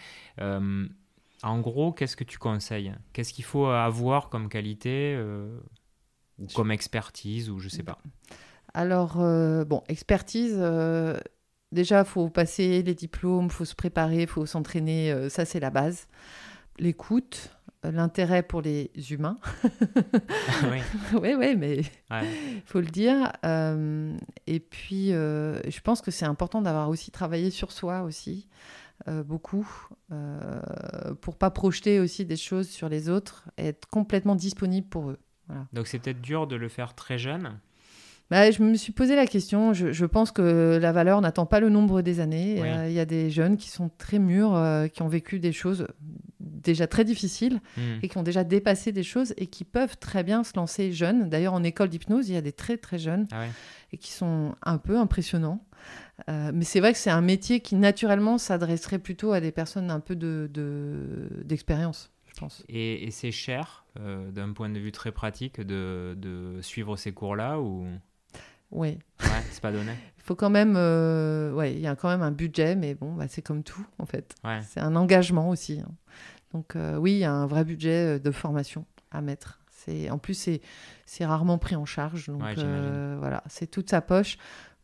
en 1.42 1.60
gros 1.60 1.92
qu'est-ce 1.92 2.16
que 2.16 2.24
tu 2.24 2.38
conseilles? 2.38 2.94
Qu'est-ce 3.12 3.32
qu'il 3.32 3.44
faut 3.44 3.66
avoir 3.66 4.28
comme 4.28 4.48
qualité 4.48 5.20
ou 6.38 6.46
comme 6.54 6.72
expertise 6.72 7.50
ou 7.50 7.58
je 7.58 7.68
sais 7.68 7.82
pas? 7.82 7.98
Alors, 8.74 9.20
euh, 9.20 9.64
bon, 9.64 9.82
expertise, 9.88 10.56
euh, 10.58 11.18
déjà, 11.72 12.00
il 12.00 12.06
faut 12.06 12.28
passer 12.30 12.82
les 12.82 12.94
diplômes, 12.94 13.46
il 13.46 13.52
faut 13.52 13.64
se 13.64 13.74
préparer, 13.74 14.22
il 14.22 14.28
faut 14.28 14.46
s'entraîner, 14.46 15.12
euh, 15.12 15.28
ça 15.28 15.44
c'est 15.44 15.60
la 15.60 15.70
base. 15.70 16.08
L'écoute, 16.78 17.50
l'intérêt 17.84 18.42
pour 18.42 18.62
les 18.62 18.90
humains. 19.10 19.38
oui. 20.70 20.80
oui, 21.20 21.56
mais 21.56 21.80
il 22.10 22.62
faut 22.66 22.80
le 22.80 22.86
dire. 22.86 23.32
Euh, 23.44 24.16
et 24.46 24.60
puis, 24.60 25.12
euh, 25.12 25.60
je 25.68 25.80
pense 25.80 26.00
que 26.00 26.10
c'est 26.10 26.24
important 26.24 26.62
d'avoir 26.62 26.88
aussi 26.88 27.10
travaillé 27.10 27.50
sur 27.50 27.72
soi 27.72 28.02
aussi, 28.02 28.48
euh, 29.08 29.22
beaucoup, 29.22 29.68
pour 31.20 31.36
pas 31.36 31.50
projeter 31.50 31.98
aussi 32.00 32.24
des 32.24 32.36
choses 32.36 32.68
sur 32.68 32.88
les 32.88 33.08
autres, 33.08 33.48
et 33.58 33.68
être 33.68 33.86
complètement 33.88 34.36
disponible 34.36 34.88
pour 34.88 35.10
eux. 35.10 35.18
Donc 35.72 35.86
c'est 35.86 35.98
peut-être 35.98 36.20
dur 36.20 36.46
de 36.46 36.56
le 36.56 36.68
faire 36.68 36.94
très 36.94 37.18
jeune. 37.18 37.58
Bah, 38.32 38.50
je 38.50 38.62
me 38.62 38.74
suis 38.74 38.92
posé 38.92 39.14
la 39.14 39.26
question. 39.26 39.72
Je, 39.72 40.04
pense 40.06 40.32
que 40.32 40.78
la 40.80 40.92
valeur 40.92 41.20
n'attend 41.20 41.46
pas 41.46 41.60
le 41.60 41.68
nombre 41.68 42.02
des 42.02 42.20
années. 42.20 42.62
Il 42.86 42.92
y 42.92 43.00
a 43.00 43.04
des 43.04 43.30
jeunes 43.30 43.56
qui 43.56 43.68
sont 43.68 43.90
très 43.98 44.18
mûrs, 44.18 44.58
qui 44.92 45.02
ont 45.02 45.08
vécu 45.08 45.38
des 45.38 45.52
choses 45.52 45.86
déjà 46.40 46.86
très 46.86 47.04
difficiles 47.04 47.60
hmm. 47.76 47.98
et 48.02 48.08
qui 48.08 48.18
ont 48.18 48.22
déjà 48.22 48.44
dépassé 48.44 48.92
des 48.92 49.02
choses 49.02 49.34
et 49.36 49.46
qui 49.46 49.64
peuvent 49.64 49.96
très 49.98 50.22
bien 50.22 50.44
se 50.44 50.52
lancer 50.56 50.92
jeunes. 50.92 51.28
D'ailleurs, 51.28 51.54
en 51.54 51.62
école 51.62 51.88
d'hypnose, 51.88 52.28
il 52.28 52.34
y 52.34 52.38
a 52.38 52.40
des 52.40 52.52
très 52.52 52.76
très 52.76 52.98
jeunes 52.98 53.26
ah 53.32 53.44
et 53.92 53.98
qui 53.98 54.12
sont 54.12 54.54
un 54.62 54.78
peu 54.78 54.98
impressionnants. 54.98 55.64
Euh, 56.28 56.50
mais 56.54 56.64
c'est 56.64 56.80
vrai 56.80 56.92
que 56.92 56.98
c'est 56.98 57.10
un 57.10 57.20
métier 57.20 57.60
qui 57.60 57.74
naturellement 57.74 58.38
s'adresserait 58.38 58.98
plutôt 58.98 59.32
à 59.32 59.40
des 59.40 59.52
personnes 59.52 59.90
un 59.90 60.00
peu 60.00 60.16
d'expérience. 60.16 62.04
De, 62.04 62.32
je 62.32 62.40
pense. 62.40 62.64
Et, 62.68 63.10
c'est 63.10 63.32
cher, 63.32 63.84
euh, 63.98 64.30
d'un 64.30 64.52
point 64.52 64.70
de 64.70 64.78
vue 64.78 64.92
très 64.92 65.12
pratique, 65.12 65.60
de, 65.60 66.14
de 66.16 66.60
suivre 66.62 66.96
ces 66.96 67.12
cours-là 67.12 67.60
ou... 67.60 67.86
Oui. 68.72 68.98
Ouais, 69.20 69.28
c'est 69.50 69.62
pas 69.62 69.72
donné. 69.72 69.92
Il 70.16 70.22
faut 70.22 70.34
quand 70.34 70.50
même, 70.50 70.74
euh, 70.76 71.52
ouais, 71.52 71.74
il 71.74 71.80
y 71.80 71.86
a 71.86 71.96
quand 71.96 72.08
même 72.08 72.22
un 72.22 72.30
budget, 72.30 72.74
mais 72.76 72.94
bon, 72.94 73.12
bah, 73.14 73.26
c'est 73.28 73.42
comme 73.42 73.62
tout 73.62 73.84
en 73.98 74.06
fait. 74.06 74.34
C'est 74.68 74.80
un 74.80 74.96
engagement 74.96 75.48
aussi. 75.48 75.80
Hein. 75.80 75.92
Donc 76.52 76.76
euh, 76.76 76.96
oui, 76.96 77.12
il 77.12 77.18
y 77.18 77.24
a 77.24 77.32
un 77.32 77.46
vrai 77.46 77.64
budget 77.64 78.16
euh, 78.16 78.18
de 78.18 78.30
formation 78.30 78.84
à 79.10 79.20
mettre. 79.20 79.60
C'est 79.70 80.10
en 80.10 80.18
plus 80.18 80.48
c'est 81.06 81.24
rarement 81.24 81.58
pris 81.58 81.74
en 81.74 81.84
charge, 81.84 82.28
donc 82.28 82.42
euh, 82.58 83.16
voilà, 83.18 83.42
c'est 83.48 83.66
toute 83.66 83.90
sa 83.90 84.00
poche. 84.00 84.38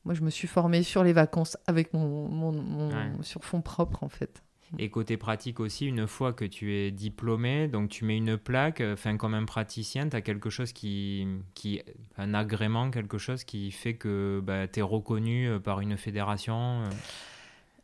Moi, 0.04 0.14
je 0.14 0.23
me 0.23 0.30
suis 0.30 0.49
formée 0.49 0.83
sur 0.83 1.04
les 1.04 1.12
vacances 1.12 1.57
avec 1.66 1.92
mon, 1.92 2.28
mon, 2.28 3.23
sur 3.23 3.45
fonds 3.45 3.61
propres 3.61 4.02
en 4.02 4.09
fait. 4.09 4.42
Et 4.79 4.91
côté 4.91 5.17
pratique 5.17 5.61
aussi, 5.61 5.87
une 5.87 6.07
fois 6.07 6.33
que 6.33 6.45
tu 6.45 6.75
es 6.75 6.91
diplômé, 6.91 7.69
donc 7.69 7.89
tu 7.89 8.05
mets 8.05 8.17
une 8.17 8.37
plaque, 8.37 8.83
enfin 8.83 9.17
comme 9.17 9.35
un 9.35 9.45
praticien, 9.45 10.09
tu 10.09 10.17
as 10.17 10.21
quelque 10.21 10.51
chose 10.51 10.73
qui, 10.73 11.27
qui, 11.55 11.81
un 12.17 12.35
agrément, 12.35 12.91
quelque 12.91 13.19
chose 13.19 13.45
qui 13.45 13.71
fait 13.71 13.95
que 13.95 14.43
bah, 14.45 14.69
tu 14.69 14.81
es 14.81 14.83
reconnu 14.83 15.49
par 15.65 15.81
une 15.81 15.97
fédération 15.97 16.83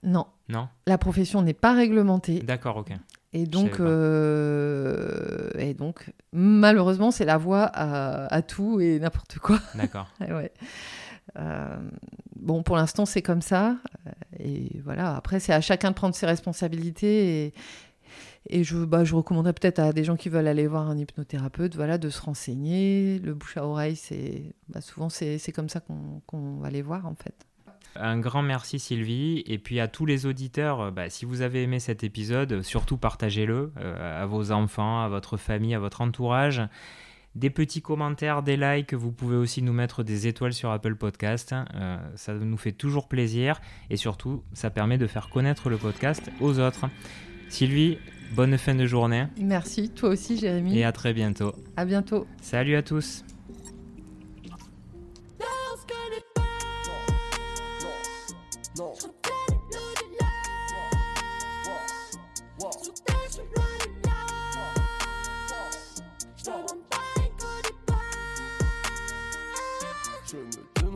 Non. 0.02 0.26
Non? 0.48 0.68
La 0.86 0.98
profession 0.98 1.40
n'est 1.40 1.54
pas 1.54 1.72
réglementée. 1.72 2.40
D'accord, 2.40 2.76
ok. 2.76 2.92
Et 3.36 3.46
donc, 3.46 3.80
euh, 3.80 5.50
et 5.58 5.74
donc, 5.74 6.12
malheureusement, 6.32 7.10
c'est 7.10 7.24
la 7.24 7.36
voie 7.36 7.64
à, 7.64 8.42
tout 8.42 8.80
et 8.80 9.00
n'importe 9.00 9.40
quoi. 9.40 9.58
D'accord. 9.74 10.06
ouais. 10.20 10.52
Euh, 11.36 11.76
bon, 12.36 12.62
pour 12.62 12.76
l'instant, 12.76 13.06
c'est 13.06 13.22
comme 13.22 13.42
ça. 13.42 13.76
Et 14.38 14.80
voilà, 14.84 15.16
après, 15.16 15.40
c'est 15.40 15.52
à 15.52 15.60
chacun 15.60 15.90
de 15.90 15.94
prendre 15.94 16.14
ses 16.14 16.26
responsabilités. 16.26 17.54
Et, 18.50 18.62
je, 18.62 18.84
bah, 18.84 19.04
je 19.04 19.14
recommanderais 19.14 19.54
peut-être 19.54 19.78
à 19.78 19.92
des 19.92 20.04
gens 20.04 20.16
qui 20.16 20.28
veulent 20.28 20.46
aller 20.46 20.66
voir 20.66 20.88
un 20.88 20.98
hypnothérapeute 20.98 21.76
voilà, 21.76 21.98
de 21.98 22.10
se 22.10 22.20
renseigner. 22.20 23.18
Le 23.18 23.34
bouche 23.34 23.56
à 23.56 23.66
oreille, 23.66 23.96
c'est 23.96 24.54
bah, 24.68 24.80
souvent, 24.80 25.08
c'est 25.08 25.52
comme 25.52 25.68
ça 25.68 25.80
qu'on 26.26 26.58
va 26.58 26.70
les 26.70 26.82
voir, 26.82 27.06
en 27.06 27.14
fait. 27.14 27.46
Un 27.96 28.18
grand 28.18 28.42
merci 28.42 28.78
Sylvie. 28.78 29.42
Et 29.46 29.58
puis 29.58 29.80
à 29.80 29.88
tous 29.88 30.06
les 30.06 30.26
auditeurs, 30.26 30.80
euh, 30.80 30.90
bah, 30.90 31.10
si 31.10 31.24
vous 31.24 31.42
avez 31.42 31.62
aimé 31.62 31.78
cet 31.78 32.02
épisode, 32.04 32.62
surtout 32.62 32.96
partagez-le 32.96 33.72
euh, 33.78 34.22
à 34.22 34.26
vos 34.26 34.50
enfants, 34.50 35.02
à 35.02 35.08
votre 35.08 35.36
famille, 35.36 35.74
à 35.74 35.78
votre 35.78 36.00
entourage. 36.00 36.62
Des 37.34 37.50
petits 37.50 37.82
commentaires, 37.82 38.42
des 38.42 38.56
likes, 38.56 38.94
vous 38.94 39.10
pouvez 39.10 39.36
aussi 39.36 39.60
nous 39.60 39.72
mettre 39.72 40.04
des 40.04 40.28
étoiles 40.28 40.52
sur 40.52 40.70
Apple 40.70 40.94
Podcast. 40.94 41.52
Euh, 41.52 41.96
ça 42.14 42.34
nous 42.34 42.56
fait 42.56 42.72
toujours 42.72 43.08
plaisir 43.08 43.60
et 43.90 43.96
surtout, 43.96 44.44
ça 44.52 44.70
permet 44.70 44.98
de 44.98 45.08
faire 45.08 45.28
connaître 45.28 45.68
le 45.68 45.76
podcast 45.76 46.30
aux 46.40 46.60
autres. 46.60 46.86
Sylvie, 47.48 47.98
bonne 48.34 48.56
fin 48.56 48.74
de 48.74 48.86
journée. 48.86 49.26
Merci, 49.40 49.90
toi 49.90 50.10
aussi 50.10 50.38
Jérémy. 50.38 50.78
Et 50.78 50.84
à 50.84 50.92
très 50.92 51.12
bientôt. 51.12 51.52
À 51.76 51.84
bientôt. 51.84 52.26
Salut 52.40 52.76
à 52.76 52.82
tous. 52.82 53.24
Turn 70.26 70.48
the 70.50 70.93